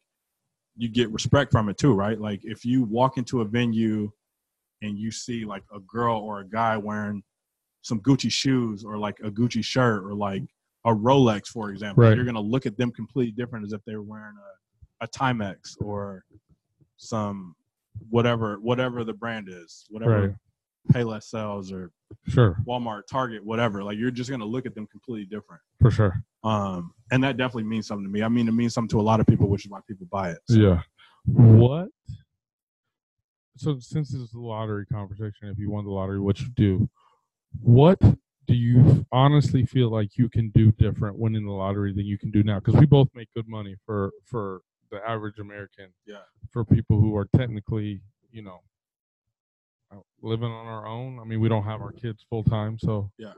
[0.77, 2.19] you get respect from it too, right?
[2.19, 4.11] Like if you walk into a venue
[4.81, 7.23] and you see like a girl or a guy wearing
[7.81, 10.43] some Gucci shoes or like a Gucci shirt or like
[10.85, 12.15] a Rolex, for example, Right.
[12.15, 14.35] you're gonna look at them completely different as if they were wearing
[15.01, 16.25] a, a Timex or
[16.97, 17.55] some
[18.09, 20.35] whatever whatever the brand is, whatever Right.
[20.87, 21.91] Payless sales or
[22.27, 22.57] Sure.
[22.67, 23.83] Walmart, Target, whatever.
[23.83, 25.61] Like you're just gonna look at them completely different.
[25.81, 26.23] For sure.
[26.43, 28.23] Um, and that definitely means something to me.
[28.23, 30.31] I mean, it means something to a lot of people, which is why people buy
[30.31, 30.39] it.
[30.49, 30.81] So, Yeah.
[31.25, 31.89] What?
[33.57, 36.89] So since this is a lottery conversation, if you won the lottery, what you do?
[37.61, 42.17] What do you honestly feel like you can do different winning the lottery than you
[42.17, 42.59] can do now?
[42.59, 44.61] Because we both make good money for for
[44.91, 45.87] the average American.
[46.05, 46.17] Yeah.
[46.51, 48.61] For people who are technically, you know,
[50.21, 51.19] living on our own.
[51.19, 53.33] I mean, we don't have our kids full time, so Yeah.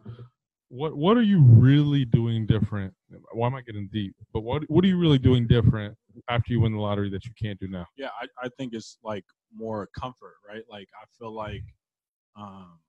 [0.69, 2.93] What What are you really doing different?
[3.33, 4.15] Why am I getting deep?
[4.33, 5.97] But what What are you really doing different
[6.29, 7.85] after you win the lottery that you can't do now?
[7.97, 10.63] yeah, I, I think it's like more comfort, right?
[10.69, 11.63] Like I feel like
[12.35, 12.79] um,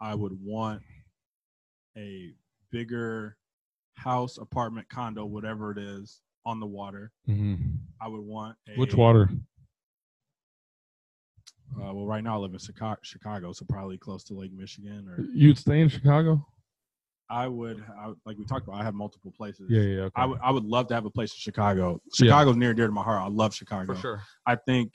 [0.00, 0.82] I would want
[1.96, 2.32] a
[2.70, 3.36] bigger
[3.94, 7.12] house, apartment, condo, whatever it is, on the water.
[7.28, 7.54] Mm-hmm.
[8.00, 9.30] I would want a, Which water?
[11.76, 15.08] Uh, well, right now I live in Chicago, Chicago, so probably close to Lake Michigan.
[15.08, 16.44] Or You'd stay in Chicago?
[17.28, 19.66] I would, I, like we talked about, I have multiple places.
[19.70, 20.00] Yeah, yeah.
[20.02, 20.12] Okay.
[20.20, 22.00] I would, I would love to have a place in Chicago.
[22.18, 22.26] Yeah.
[22.26, 23.22] Chicago's near and dear to my heart.
[23.22, 23.94] I love Chicago.
[23.94, 24.22] for sure.
[24.46, 24.94] I think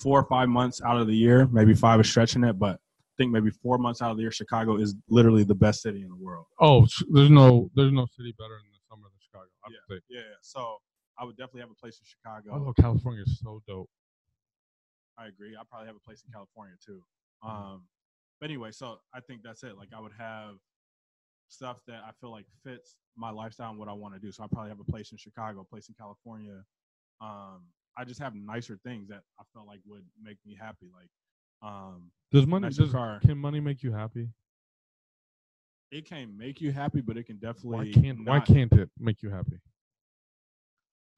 [0.00, 3.12] four or five months out of the year, maybe five is stretching it, but I
[3.16, 6.08] think maybe four months out of the year, Chicago is literally the best city in
[6.08, 6.46] the world.
[6.60, 9.46] Oh, there's no there's no city better in the summer than Chicago.
[9.64, 10.02] I would say.
[10.08, 10.76] Yeah, so
[11.18, 12.66] I would definitely have a place in Chicago.
[12.68, 13.88] Oh, California is so dope.
[15.18, 15.56] I agree.
[15.56, 17.02] I probably have a place in California too.
[17.42, 17.82] Um,
[18.40, 19.76] but anyway, so I think that's it.
[19.76, 20.56] Like I would have
[21.48, 24.30] stuff that I feel like fits my lifestyle and what I want to do.
[24.30, 26.62] So I probably have a place in Chicago, a place in California.
[27.20, 27.64] Um,
[27.96, 30.90] I just have nicer things that I felt like would make me happy.
[30.94, 31.10] Like
[31.62, 33.20] um, Does money nicer does, car.
[33.26, 34.28] can money make you happy?
[35.90, 39.22] It can make you happy, but it can Why definitely can't Why can't it make
[39.22, 39.58] you happy?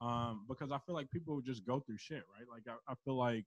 [0.01, 2.47] um, because I feel like people just go through shit, right?
[2.49, 3.45] Like I, I feel like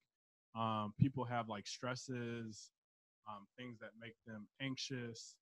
[0.54, 2.70] um, people have like stresses,
[3.28, 5.34] um, things that make them anxious,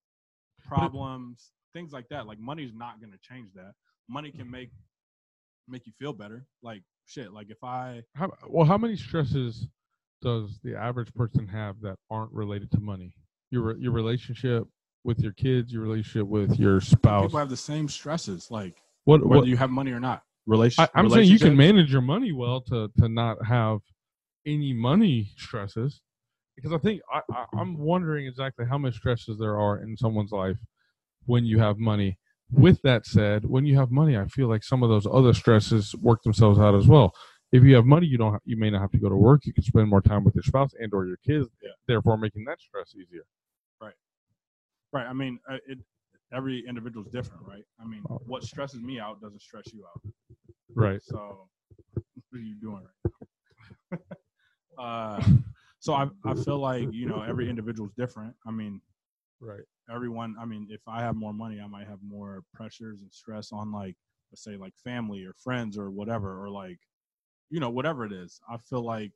[0.67, 2.27] problems, things like that.
[2.27, 3.73] Like money's not gonna change that.
[4.09, 4.71] Money can make
[5.69, 6.47] make you feel better.
[6.63, 7.33] Like shit.
[7.33, 9.67] Like if I How, well, how many stresses
[10.23, 13.15] does the average person have that aren't related to money?
[13.51, 14.67] Your your relationship
[15.05, 17.25] with your kids, your relationship with your spouse.
[17.27, 20.23] people have the same stresses, like what whether what, you have money or not.
[20.47, 20.91] relationship.
[20.95, 23.81] I, I'm saying you can manage your money well to to not have
[24.47, 26.01] any money stresses,
[26.57, 30.33] because I think I, I, I'm wondering exactly how much stresses there are in someone's
[30.33, 30.59] life
[31.27, 32.19] when you have money.
[32.51, 35.95] With that said, when you have money, I feel like some of those other stresses
[35.97, 37.15] work themselves out as well.
[37.51, 39.47] If you have money, you don't you may not have to go to work.
[39.47, 41.71] You can spend more time with your spouse and or your kids, Yeah.
[41.87, 43.25] therefore making that stress easier.
[43.81, 43.95] Right.
[44.93, 45.07] Right.
[45.07, 45.79] I mean, uh, it.
[46.35, 47.63] Every individual is different, right?
[47.79, 48.19] I mean, Oh.
[48.25, 50.01] what stresses me out doesn't stress you out.
[50.75, 51.03] Right.
[51.03, 51.47] So,
[51.95, 53.13] what are you doing right
[53.91, 53.99] now?
[54.79, 55.23] uh,
[55.81, 58.35] so I I feel like you know every individual is different.
[58.47, 58.81] I mean,
[59.41, 59.65] Right.
[59.91, 60.37] everyone.
[60.41, 63.73] I mean, if I have more money, I might have more pressures and stress on
[63.73, 63.97] like
[64.31, 66.79] let's say like family or friends or whatever or like
[67.51, 68.41] you know whatever it is.
[68.49, 69.13] I feel like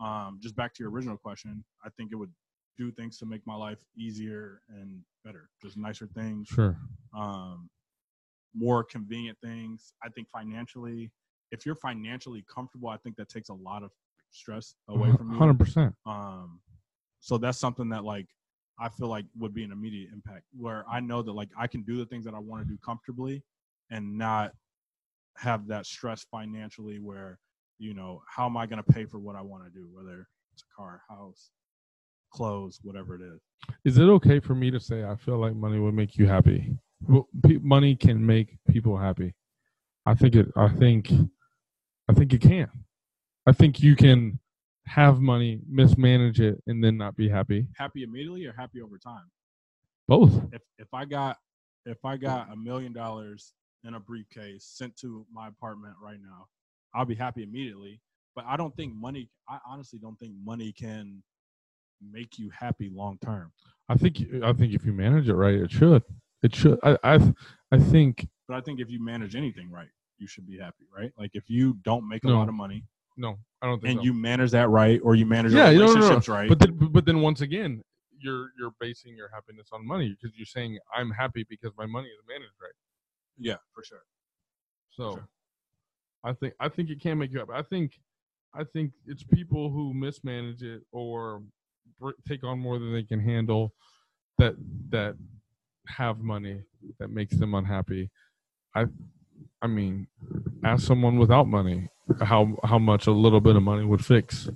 [0.00, 2.32] um, just back to your original question, I think it would
[2.78, 6.76] do things to make my life easier and better, just nicer things Sure.
[7.16, 7.70] um,
[8.54, 9.94] more convenient things.
[10.02, 11.10] I think financially,
[11.50, 13.90] if you're financially comfortable, I think that takes a lot of
[14.32, 15.38] stress away from you.
[15.38, 15.94] Hundred percent.
[16.06, 16.60] Um,
[17.20, 18.26] so that's something that like
[18.80, 21.82] I feel like would be an immediate impact where I know that like I can
[21.82, 23.42] do the things that I want to do comfortably
[23.90, 24.52] and not
[25.38, 27.38] have that stress financially where
[27.78, 30.26] you know how am I going to pay for what I want to do whether
[30.52, 31.50] it's a car, house,
[32.32, 33.40] clothes, whatever it is.
[33.84, 36.76] Is it okay for me to say I feel like money would make you happy?
[37.06, 37.28] Well,
[37.60, 39.34] money can make people happy.
[40.06, 40.48] I think it.
[40.56, 41.12] I think.
[42.08, 42.68] I think it can.
[43.46, 44.38] I think you can
[44.86, 47.66] have money, mismanage it, and then not be happy.
[47.76, 49.30] Happy immediately or happy over time?
[50.08, 50.32] Both.
[50.52, 51.38] if if I got
[51.86, 56.46] if I got a million dollars in a briefcase sent to my apartment right now,
[56.94, 58.00] I'll be happy immediately.
[58.34, 59.30] But I don't think money.
[59.48, 61.22] I honestly don't think money can
[62.00, 63.52] make you happy long term.
[63.88, 64.18] I think.
[64.42, 66.02] I think if you manage it right, it should.
[66.42, 66.78] It should.
[66.82, 66.96] I.
[67.04, 67.32] I.
[67.70, 68.28] I think.
[68.48, 69.88] But I think if you manage anything right,
[70.18, 71.12] you should be happy, right?
[71.18, 72.38] Like if you don't make a No.
[72.38, 72.84] lot of money
[73.16, 73.90] No, I don't think.
[73.92, 74.04] and so.
[74.04, 75.96] you manage that right, or you manage Yeah, your no, no, no.
[76.00, 77.82] relationships right, But then, but then once again,
[78.18, 82.08] you're you're basing your happiness on money because you're saying I'm happy because my money
[82.08, 82.72] is managed right.
[83.38, 84.02] yeah, for sure.
[84.90, 85.28] So, Sure.
[86.24, 87.52] I think I think it can make you happy.
[87.54, 87.98] I think
[88.54, 91.42] I think it's people who mismanage it or
[92.28, 93.74] take on more than they can handle
[94.38, 94.54] that
[94.90, 95.16] that
[95.88, 96.62] have money
[96.98, 98.10] that makes them unhappy.
[98.74, 98.86] I
[99.60, 100.06] I mean,
[100.64, 101.88] ask someone without money
[102.20, 104.48] how how much a little bit of money would fix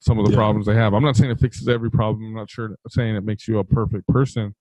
[0.00, 0.36] some of the Yeah.
[0.36, 0.92] problems they have.
[0.94, 2.24] I'm not saying it fixes every problem.
[2.26, 4.54] I'm not sure saying it makes you a perfect person.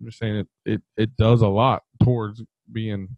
[0.00, 2.42] I'm just saying it it it does a lot towards
[2.72, 3.16] being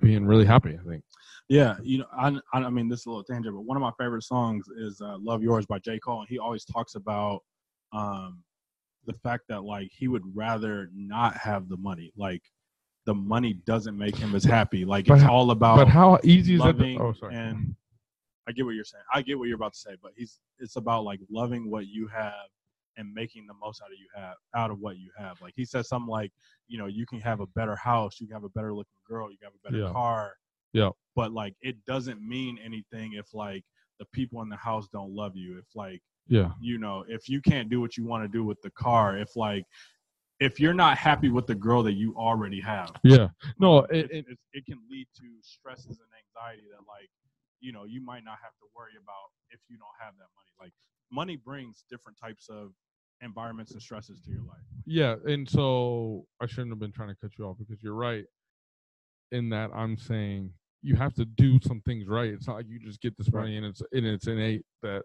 [0.00, 0.78] being really happy.
[0.80, 1.04] I think.
[1.48, 3.80] Yeah, you know, I, I I mean, this is a little tangent, but one of
[3.80, 5.98] my favorite songs is uh, "Love Yours" by J.
[5.98, 7.40] Cole, and he always talks about
[7.92, 8.42] um,
[9.06, 12.42] the fact that like he would rather not have the money, like
[13.10, 14.84] the money doesn't make him as happy.
[14.84, 16.78] Like But it's how- all about but how easy is that?
[16.78, 17.34] To, oh, sorry.
[17.34, 17.74] and
[18.46, 19.02] I get what you're saying.
[19.12, 22.06] I get what you're about to say, but he's it's about like loving what you
[22.06, 22.46] have
[22.96, 25.40] and making the most out of you have out of what you have.
[25.42, 26.30] Like he says something like,
[26.68, 29.28] you know, you can have a better house, you can have a better looking girl,
[29.28, 29.92] you can have a better Yeah.
[29.92, 30.34] car.
[30.72, 30.90] Yeah.
[31.16, 33.64] But like it doesn't mean anything if like
[33.98, 35.58] the people in the house don't love you.
[35.58, 38.62] If like, yeah, you know, if you can't do what you want to do with
[38.62, 39.64] the car, if like
[40.40, 43.28] if you're not happy with the girl that you already have, yeah.
[43.58, 47.10] No, it, it, it, it, can lead to stresses and anxiety that like
[47.60, 50.52] you know you might not have to worry about if you don't have that money
[50.58, 50.72] like
[51.12, 52.72] money brings different types of
[53.22, 55.14] environments and stresses to your life yeah.
[55.24, 58.24] And so I shouldn't have been trying to cut you off because you're right.
[59.30, 62.32] In that I'm saying you have to do some things right.
[62.32, 65.02] It's not like you just get this money and it's and it's innate that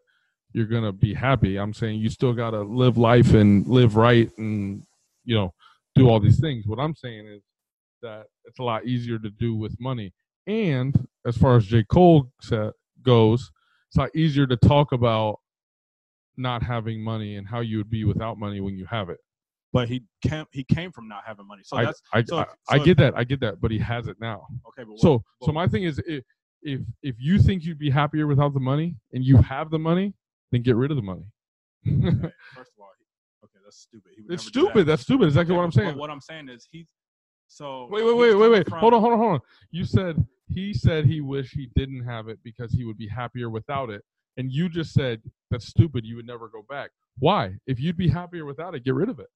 [0.53, 1.57] you're gonna be happy.
[1.57, 4.81] I'm saying you still gotta live life and live right and
[5.25, 5.53] you know
[5.95, 6.65] do all these things.
[6.67, 7.41] What I'm saying is
[8.01, 10.13] that it's a lot easier to do with money.
[10.47, 11.83] And as far as J.
[11.85, 12.71] Cole sa
[13.01, 13.49] goes,
[13.87, 15.39] it's a lot easier to talk about
[16.37, 19.19] not having money and how you would be without money when you have it.
[19.71, 22.41] but he came he came from not having money so I, that's I, so I,
[22.41, 23.13] if- I so if- get that.
[23.17, 24.45] I get that, but he has it now.
[24.67, 26.23] okay but what, So, so my thing is, if
[26.61, 30.13] if if you think you'd be happier without the money and you have the money,
[30.51, 31.25] then get rid of the money.
[31.87, 32.91] okay, first of all
[33.75, 34.79] that's stupid it's stupid.
[34.81, 34.85] that.
[34.85, 35.25] That's stupid.
[35.25, 35.97] Exactly what I'm but saying.
[35.97, 36.87] what i'm saying is he.
[37.47, 38.69] so Wait, wait, wait, wait, wait.
[38.69, 39.39] from- Hold on, hold on, hold on.
[39.71, 43.49] You said he said he wished he didn't have it because he would be happier
[43.49, 44.01] without it,
[44.37, 45.21] and you just said
[45.51, 46.05] that's stupid.
[46.05, 46.91] You would never go back.
[47.19, 47.53] Why?
[47.67, 49.27] If you'd be happier without it, get rid of it.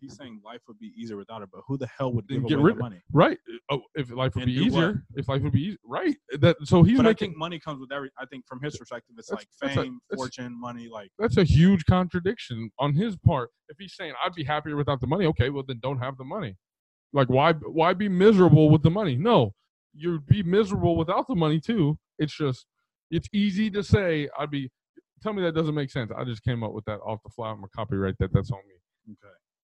[0.00, 2.58] He's saying life would be easier without it but who the hell would give get
[2.58, 3.38] away rid- the money Right?
[3.70, 4.68] Oh, if life would And be do what?
[4.68, 6.16] easier, if life would be easy, right?
[6.40, 8.10] That so he's but I making think money comes with every.
[8.18, 10.88] I think from his perspective, it's That's- like that's a- fame, that's- fortune, money.
[10.88, 13.50] Like that's a huge contradiction on his part.
[13.68, 16.24] If he's saying I'd be happier without the money, okay, well then don't have the
[16.24, 16.56] money.
[17.12, 19.16] Like why why be miserable with the money?
[19.16, 19.54] No.
[19.92, 21.98] you'd be miserable without the money too.
[22.18, 22.64] It's just
[23.10, 24.70] it's easy to say I'd be.
[25.22, 26.10] Tell me that doesn't make sense.
[26.16, 27.50] I just came up with that off the fly.
[27.50, 28.32] I'm gonna copyright that.
[28.32, 29.12] That's on me.
[29.12, 29.34] Okay.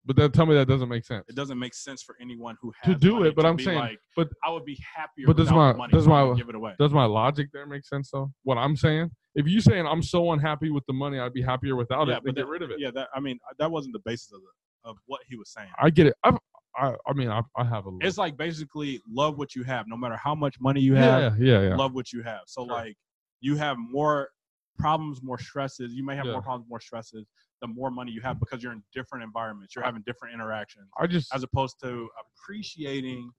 [0.06, 1.26] But then tell me that doesn't make sense.
[1.28, 3.98] It doesn't make sense for anyone who has To do it, but I'm saying- like,
[4.16, 5.26] but- I would be happier.
[5.26, 6.74] but does without my- money, does my- give it away?
[6.78, 8.32] Does my logic there make sense though?
[8.42, 9.10] What I'm saying?
[9.34, 12.22] If you saying I'm so unhappy with the money, I'd be happier without yeah, it.
[12.24, 12.80] But get rid of it.
[12.80, 15.68] Yeah, that I mean that wasn't the basis of the, of what he was saying.
[15.78, 16.14] I get it.
[16.24, 16.38] I've,
[16.76, 19.96] I I mean I I have a It's like basically love what you have, no
[19.96, 21.38] matter how much money you have.
[21.38, 21.76] yeah yeah yeah.
[21.76, 22.40] Love what you have.
[22.46, 22.72] So Sure.
[22.72, 22.96] like
[23.40, 24.30] you have more
[24.78, 25.92] problems, more stresses.
[25.92, 26.32] You may have Yeah.
[26.32, 27.26] more problems, more stresses.
[27.60, 31.06] The more money you have because you're in different environments, you're having different interactions, I
[31.06, 33.30] just as opposed to appreciating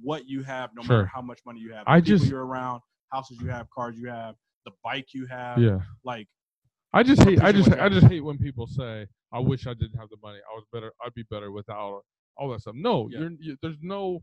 [0.00, 0.96] what you have, no Sure.
[0.98, 1.84] matter how much money you have.
[1.86, 2.80] I just- you're around,
[3.12, 5.58] houses you have, cars you have, the bike you have.
[5.58, 5.78] yeah.
[6.04, 6.28] Like
[6.92, 7.40] I just hate.
[7.42, 7.70] I just.
[7.72, 10.38] I just hate when people say, "I wish I didn't have the money.
[10.38, 10.90] I was better.
[11.04, 12.02] I'd be better without
[12.38, 13.18] all that stuff." No, Yeah.
[13.20, 13.30] you're.
[13.38, 14.22] You, there's no.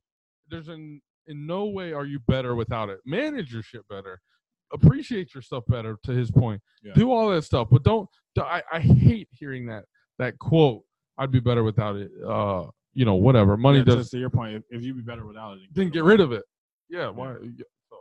[0.49, 2.99] There's in in no way are you better without it.
[3.06, 4.20] Manage your shit better.
[4.74, 5.97] Appreciate your stuff better.
[6.03, 6.93] To his point, Yeah.
[6.93, 8.09] do all that stuff, but don't.
[8.38, 9.86] I I hate hearing that
[10.20, 10.82] that quote.
[11.18, 12.11] I'd be better without it.
[12.26, 13.55] Uh, you know, whatever.
[13.57, 14.09] Money yeah, does.
[14.09, 16.43] To your point, if, if you'd be better without it, Then get rid of it.
[16.89, 17.09] Yeah.
[17.09, 17.34] Why?
[17.41, 17.97] yeah, So,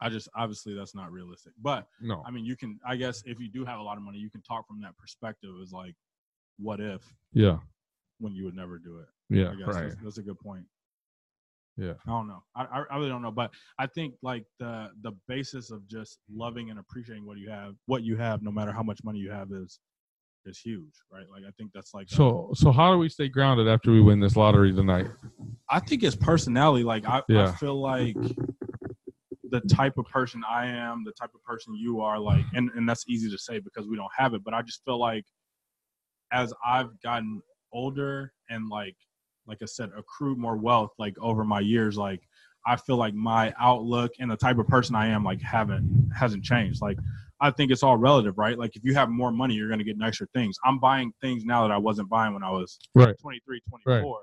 [0.00, 1.52] I just obviously that's not realistic.
[1.60, 2.22] But no.
[2.26, 2.78] I mean, you can.
[2.86, 4.96] I guess if you do have a lot of money, you can talk from that
[4.96, 5.50] perspective.
[5.62, 5.94] Is like,
[6.58, 7.02] what if
[7.32, 7.58] Yeah.
[8.18, 9.06] when you would never do it?
[9.28, 9.50] Yeah.
[9.50, 9.88] I guess Right.
[9.88, 10.64] that's, that's a good point.
[11.80, 11.94] Yeah.
[12.06, 12.42] I don't know.
[12.54, 16.68] I, I really don't know, but I think like the the basis of just loving
[16.70, 19.48] and appreciating what you have, what you have, no matter how much money you have,
[19.52, 19.80] is
[20.44, 21.24] is huge, right?
[21.30, 24.02] Like I think that's like a- So so how do we stay grounded after we
[24.02, 25.06] win this lottery tonight?
[25.70, 26.84] I think it's personality.
[26.84, 28.16] Like I, I feel like
[29.50, 32.86] the type of person I am, the type of person you are, like, and and
[32.88, 34.44] that's easy to say because we don't have it.
[34.44, 35.24] But I just feel like
[36.32, 37.40] as I've gotten
[37.72, 38.96] older and like
[39.50, 42.22] like I said, accrued more wealth like over my years, like
[42.66, 46.44] I feel like my outlook and the type of person I am like haven't hasn't
[46.44, 46.80] changed.
[46.80, 46.98] Like
[47.40, 48.56] I think it's all relative, right?
[48.56, 50.56] Like if you have more money, you're gonna get nicer things.
[50.64, 53.16] I'm buying things now that I wasn't buying when I was Right.
[53.20, 54.20] 23, 24.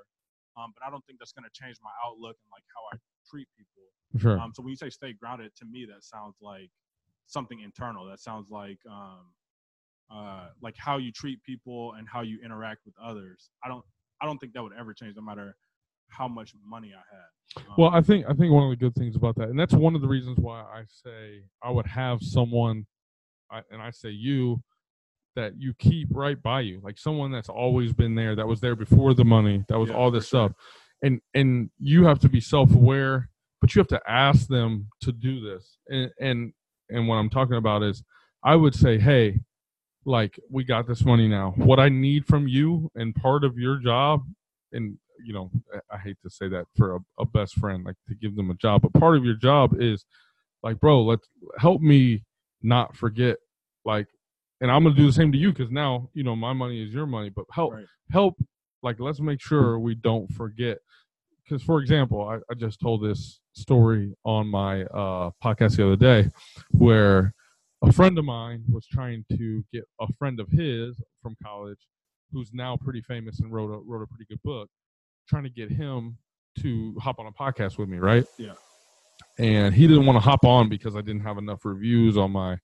[0.58, 2.98] Um, but I don't think that's going to change my outlook and like how I
[3.30, 3.84] treat people.
[4.20, 4.40] Sure.
[4.40, 6.72] Um, so when you say stay grounded, to me that sounds like
[7.28, 8.06] something internal.
[8.06, 9.28] That sounds like um,
[10.10, 13.52] uh, like how you treat people and how you interact with others.
[13.64, 13.86] I don't
[14.22, 15.56] I don't think that would ever change, no matter
[16.10, 17.68] how much money I had.
[17.68, 19.74] Um, Well, I think I think one of the good things about that, and that's
[19.74, 22.86] one of the reasons why I say I would have someone,
[23.52, 24.62] I, and I say you,
[25.36, 28.76] that you keep right by you, like someone that's always been there, that was there
[28.76, 30.50] before the money, that was Yeah, all this sure.
[30.50, 30.58] stuff,
[31.04, 33.30] and and you have to be self aware,
[33.62, 36.54] but you have to ask them to do this, and and
[36.90, 38.04] and what I'm talking about is,
[38.44, 39.40] I would say, hey,
[40.08, 43.78] like we got this money now, what I need from you, and part of your
[43.78, 44.24] job,
[44.72, 45.52] and you know,
[45.92, 48.56] I- hate to say that for a, a best friend, like to give them a
[48.56, 50.06] job, but part of your job is
[50.64, 51.28] like, bro, let's
[51.58, 52.24] help me
[52.62, 53.38] not forget,
[53.84, 54.08] like,
[54.62, 56.94] and I'm gonna do the same to you because now, you know, my money is
[56.94, 57.86] your money, but help, Right.
[58.12, 58.36] help,
[58.84, 60.78] like, let's make sure we don't forget.
[61.44, 65.96] Because, for example, I, I just told this story on my uh, podcast the other
[65.96, 66.30] day
[66.72, 67.34] where
[67.84, 71.88] a friend of mine was trying to get a friend of his from college
[72.32, 74.70] who's now pretty famous and wrote a wrote a pretty good book
[75.30, 76.18] trying to get him
[76.60, 78.26] to hop on a podcast with me right?
[78.38, 78.54] Yeah.
[79.38, 82.58] and he didn't want to hop on because i didn't have enough reviews on my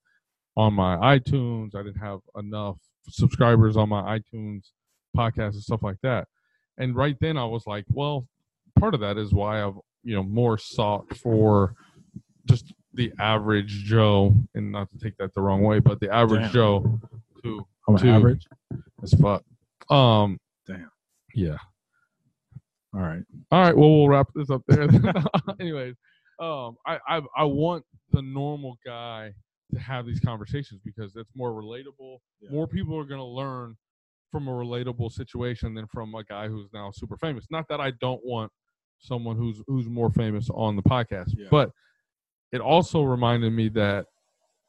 [0.56, 1.74] on my itunes.
[1.74, 2.78] I didn't have enough
[3.10, 4.66] subscribers on my itunes
[5.18, 6.28] podcast and stuff like that.
[6.78, 8.28] And right then i was like well
[8.80, 11.76] part of that is why i've you know more sought for
[12.46, 16.42] just the average joe and not to take that the wrong way but the average
[16.44, 16.52] Damn.
[16.52, 17.00] joe
[17.44, 18.10] to I'm Two.
[18.10, 18.46] average.
[19.02, 19.44] as fuck
[19.90, 20.38] um
[20.68, 20.90] Damn.
[21.34, 21.58] yeah
[22.94, 23.24] All right.
[23.52, 24.88] all right well we'll wrap this up there
[25.60, 25.96] anyways
[26.40, 29.34] um I, I i want the normal guy
[29.74, 32.52] to have these conversations because it's more relatable Yeah.
[32.52, 33.76] more people are going to learn
[34.32, 37.92] from a relatable situation than from a guy who's now super famous not that i
[38.02, 38.52] don't want
[39.00, 41.48] someone who's who's more famous on the podcast Yeah.
[41.52, 41.72] but
[42.54, 44.06] it also reminded me that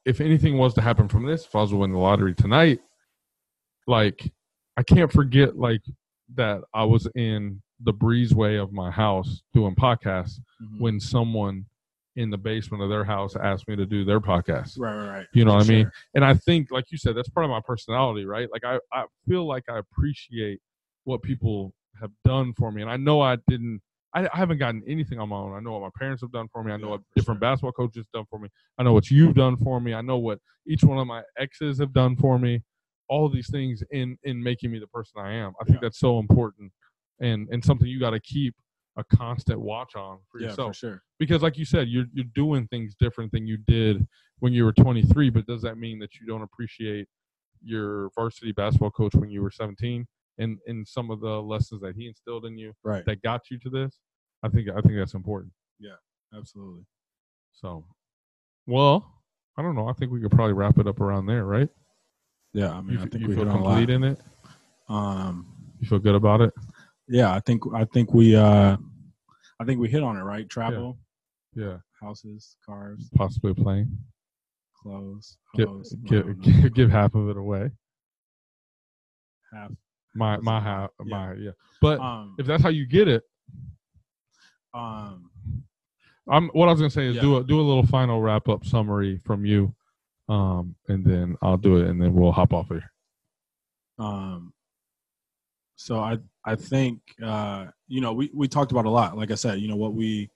[0.05, 2.80] if anything was to happen from this if i was to win the lottery tonight
[3.87, 4.32] like
[4.76, 5.82] i can't forget like
[6.35, 10.80] that i was in the breezeway of my house doing podcasts Mhm.
[10.80, 11.66] when someone
[12.16, 14.95] in the basement of their house asked me to do their podcast Right.
[14.97, 15.09] Right.
[15.18, 15.26] Right.
[15.35, 15.91] you know what I mean?
[16.14, 18.49] And I think, like you said, that's part of my personality, right?
[18.53, 20.61] Like I, I feel like I appreciate
[21.03, 22.82] what people have done for me.
[22.82, 23.82] And I know I didn't
[24.15, 25.55] I, I haven't gotten anything on my own.
[25.55, 26.73] I know what my parents have done for me.
[26.73, 27.51] I know Yeah, what different sure.
[27.51, 28.49] basketball coaches done for me.
[28.79, 29.95] I know what you've done for me.
[29.95, 32.62] I know what each one of my exes have done for me.
[33.09, 35.53] All these things in in making me the person I am.
[35.61, 35.81] I think Yeah.
[35.83, 36.73] that's so important
[37.21, 38.55] and and something you got to keep
[38.97, 41.03] a constant watch on for yeah, yourself for sure.
[41.19, 44.07] because like you said you're you're doing things different than you did
[44.39, 47.07] when you were 23 but does that mean that you don't appreciate
[47.62, 50.07] your varsity basketball coach when you were 17
[50.39, 53.05] and and some of the lessons that he instilled in you Right.
[53.07, 53.99] that got you to this
[54.43, 55.53] i think i think that's important.
[55.78, 55.97] Yeah,
[56.37, 56.85] Absolutely.
[57.53, 57.85] so
[58.66, 59.11] well
[59.57, 59.89] i don't know.
[59.89, 61.68] I think we could probably wrap it up around there right?
[62.53, 63.76] Yeah, I mean, you, I think you we feel hit on a lot.
[63.76, 64.18] complete in it?
[64.89, 65.47] Um,
[65.80, 66.53] you feel good about it?
[67.09, 68.76] yeah, I think I think we uh,
[69.61, 70.49] I think we hit on it right.
[70.49, 70.99] Travel,
[71.55, 71.78] yeah.
[72.01, 73.97] Houses, cars, possibly a plane.
[74.82, 77.70] Clothes, give, hoes, give, no, no, give, give half of it away.
[79.53, 79.70] Half.
[80.15, 80.62] My my lot.
[80.62, 81.17] half Yeah.
[81.17, 81.51] my yeah
[81.81, 83.23] but Um, if that's how you get it
[84.73, 85.31] um,
[86.29, 87.23] I'm what I was gonna say is Yeah.
[87.23, 89.75] do a do a little final wrap up summary from you,
[90.29, 92.91] um, and then I'll do it, and then we'll hop off here.
[93.99, 94.53] Um,
[95.77, 99.17] so I I think uh, you know we we talked about a lot.
[99.17, 100.31] Like I said, you know what we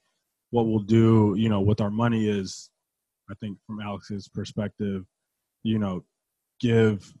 [0.51, 2.71] what we'll do, you know, with our money is,
[3.29, 5.05] I think from Alex's perspective,
[5.63, 6.03] you know,
[6.59, 7.13] give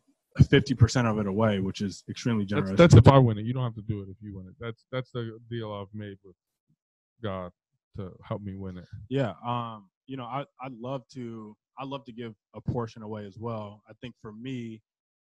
[0.45, 2.77] fifty percent of it away, which is extremely generous.
[2.77, 3.45] That's, that's if I win it.
[3.45, 4.55] You don't have to do it if you win it.
[4.59, 6.35] That's that's the deal I've made with
[7.23, 7.51] God
[7.97, 8.85] to help me win it.
[9.09, 9.33] yeah.
[9.45, 13.37] Um, you know, I I'd love to I love to give a portion away as
[13.37, 13.81] well.
[13.89, 14.81] I think for me,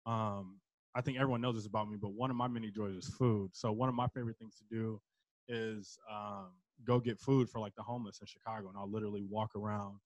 [0.06, 0.60] um,
[0.96, 3.52] I think everyone knows this about me, but one of my many joys is food.
[3.54, 5.00] So one of my favorite things to do
[5.48, 6.48] is um,
[6.86, 9.98] go get food for like the homeless in Chicago, and I'll literally walk around,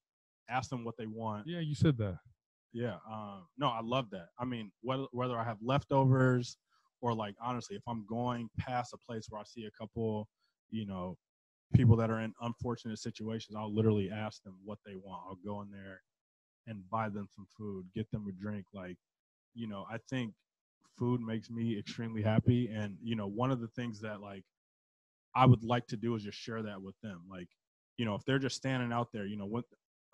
[0.48, 1.46] ask them what they want.
[1.46, 2.18] Yeah, you said that.
[2.74, 2.96] Yeah.
[3.10, 4.28] Um, no, I love that.
[4.38, 6.58] I mean, whether whether I have leftovers
[7.00, 10.28] or like honestly, if I'm going past a place where I see a couple,
[10.70, 11.16] you know,
[11.74, 15.24] people that are in unfortunate situations, I'll literally ask them what they want.
[15.28, 16.02] I'll go in there
[16.66, 18.66] and buy them some food, get them a drink.
[18.74, 18.96] Like,
[19.54, 20.34] you know, I think
[20.98, 22.68] food makes me extremely happy.
[22.68, 24.44] And, you know, one of the things that like
[25.34, 27.22] I would like to do is just share that with them.
[27.30, 27.48] Like,
[27.98, 29.64] you know, if they're just standing out there, you know, what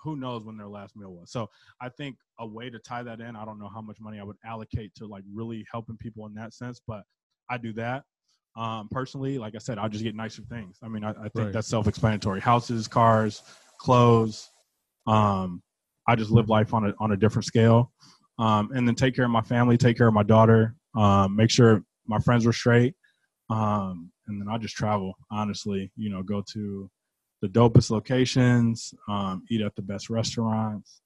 [0.03, 1.31] who knows when their last meal was.
[1.31, 1.49] So
[1.81, 4.25] I think a way to tie that in, I don't know how much money I
[4.25, 7.03] would allocate to like really helping people in that sense, but
[7.49, 8.05] I do that.
[8.57, 10.79] Um, personally, like I said, I'll just get nicer things.
[10.83, 11.53] I mean, I, I think Right.
[11.53, 12.41] that's self-explanatory.
[12.41, 13.43] Houses, cars,
[13.79, 14.51] clothes.
[15.07, 15.63] Um,
[16.07, 17.93] I just live life on a on a different scale,
[18.39, 21.51] um, and then take care of my family, take care of my daughter, um, make
[21.51, 22.95] sure my friends were straight,
[23.49, 25.15] um, and then I just travel.
[25.31, 26.91] Honestly, you know, go to
[27.41, 31.01] the dopest locations, um, eat at the best restaurants,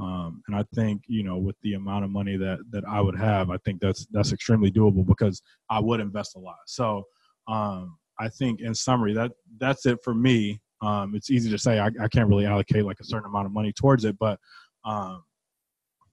[0.00, 3.18] um, and I think you know with the amount of money that that I would
[3.18, 6.56] have, I think that's that's extremely doable because I would invest a lot.
[6.66, 7.04] So
[7.48, 10.60] um, I think in summary that that's it for me.
[10.82, 13.52] Um, it's easy to say I, I can't really allocate like a certain amount of
[13.52, 14.38] money towards it, but
[14.84, 15.22] um,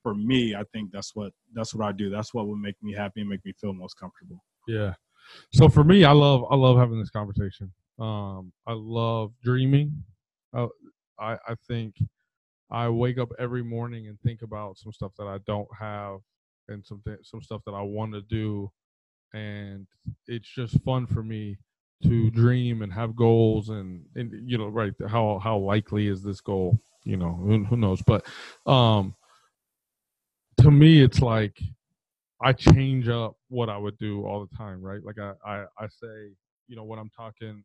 [0.01, 2.09] for me, I think that's what that's what I do.
[2.09, 4.43] That's what would make me happy and make me feel most comfortable.
[4.67, 4.93] Yeah.
[5.53, 7.71] So for me, I love I love having this conversation.
[8.01, 10.03] Um, I love dreaming.
[10.53, 10.67] I,
[11.47, 11.95] I think
[12.71, 16.19] I wake up every morning and think about some stuff that I don't have
[16.69, 18.71] and some th- some stuff that I want to do,
[19.33, 19.87] and
[20.27, 21.57] it's just fun for me
[22.03, 26.41] to dream and have goals and and you know right how how likely is this
[26.41, 28.25] goal you know who, who knows but
[28.67, 29.15] um
[30.59, 31.61] to me it's like
[32.41, 35.03] I change up what I would do all the time, right?
[35.03, 36.31] Like I, I, I say,
[36.67, 37.63] you know, when I'm talking,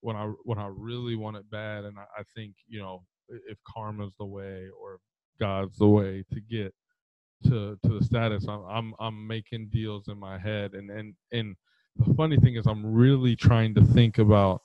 [0.00, 3.58] when I when I really want it bad, and I, I think, you know, if
[3.66, 4.98] karma's the way or
[5.40, 6.74] God's the way to get
[7.44, 11.56] to to the status, I'm I'm I'm making deals in my head, and and and
[11.96, 14.62] the funny thing is, I'm really trying to think about,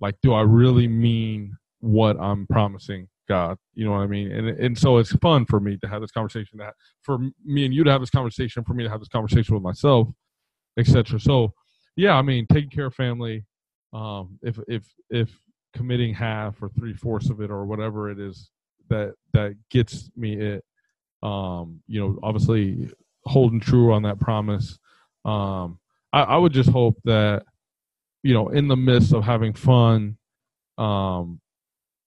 [0.00, 3.58] like, do I really mean what I'm promising God?
[3.74, 4.32] You know what I mean?
[4.32, 7.74] And and so it's fun for me to have this conversation that for me and
[7.74, 10.08] you to have this conversation, for me to have this conversation with myself,
[10.78, 11.20] etc.
[11.20, 11.52] So,
[11.96, 13.44] yeah, I mean, taking care of family,
[13.94, 15.40] um, if if if
[15.72, 18.50] committing half or three fourths of it or whatever it is
[18.90, 20.64] that that gets me it,
[21.22, 22.90] um, you know, obviously
[23.24, 24.78] holding true on that promise.
[25.24, 25.78] Um,
[26.12, 27.44] I, I would just hope that,
[28.22, 30.16] you know, in the midst of having fun,
[30.76, 31.40] um,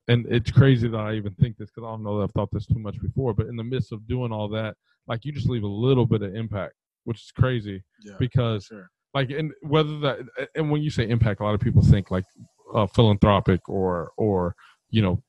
[0.07, 2.51] and it's crazy that I even think this because I don't know that I've thought
[2.51, 3.33] this too much before.
[3.33, 4.75] But in the midst of doing all that,
[5.07, 8.89] like you just leave a little bit of impact, which is crazy Yeah, because sure.
[9.13, 10.19] Like and whether that
[10.55, 12.25] and when you say impact, a lot of people think like
[12.73, 14.55] uh, philanthropic or or
[14.89, 15.23] you know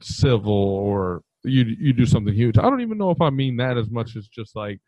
[0.00, 2.58] civil or you you do something huge.
[2.58, 4.80] I don't even know if I mean that as much as just like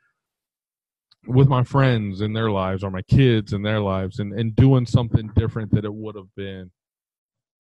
[1.26, 4.86] with my friends in their lives or my kids in their lives and and doing
[4.86, 6.70] something different that it would have been,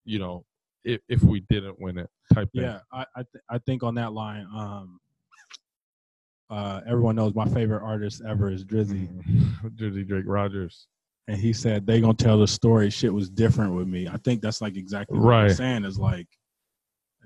[0.04, 0.44] you know,
[0.84, 2.64] if if we didn't win it type thing.
[2.64, 5.00] Yeah, I I, th- I think on that line, um,
[6.50, 9.66] uh, everyone knows my favorite artist ever is Drizzy, Mm-hmm.
[9.76, 10.86] Drizzy Drake Rogers.
[11.28, 12.88] and he said they gonna tell the story.
[12.90, 14.08] Shit was different with me.
[14.08, 15.40] I think that's like exactly what Right.
[15.46, 16.26] you're saying is like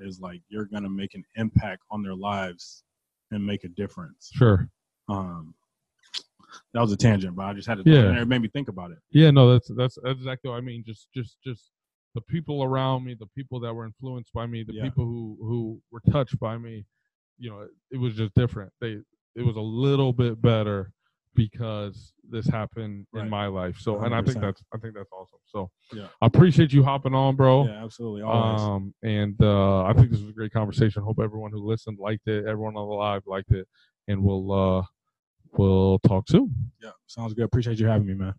[0.01, 2.83] is like you're gonna make an impact on their lives
[3.31, 4.31] and make a difference.
[4.35, 4.69] Sure.
[5.09, 5.55] Um,
[6.75, 7.89] that was a tangent, but I just had to.
[7.91, 8.21] Yeah.
[8.21, 8.99] it made me think about it.
[9.11, 10.83] Yeah, no, that's that's that's exactly what I mean.
[10.87, 11.71] Just just just
[12.15, 14.83] the people around me, the people that were influenced by me, the Yeah.
[14.85, 16.85] people who who were touched by me,
[17.39, 18.71] you know, it was just different.
[18.81, 18.99] They
[19.35, 20.93] it was a little bit better
[21.35, 23.79] because this happened in my life.
[23.79, 25.39] So and I think that's I think that's awesome.
[25.47, 26.09] So Yeah.
[26.21, 27.67] I appreciate you hopping on, bro.
[27.67, 28.23] Yeah, absolutely.
[28.23, 28.61] Always.
[28.61, 31.03] Um, and uh, I think this was a great conversation.
[31.03, 32.47] Hope everyone who listened liked it.
[32.47, 33.67] Everyone on the live liked it,
[34.09, 34.83] and we'll uh,
[35.57, 36.55] we'll talk soon.
[36.83, 37.45] yeah, sounds good.
[37.45, 38.35] Appreciate you having me, man.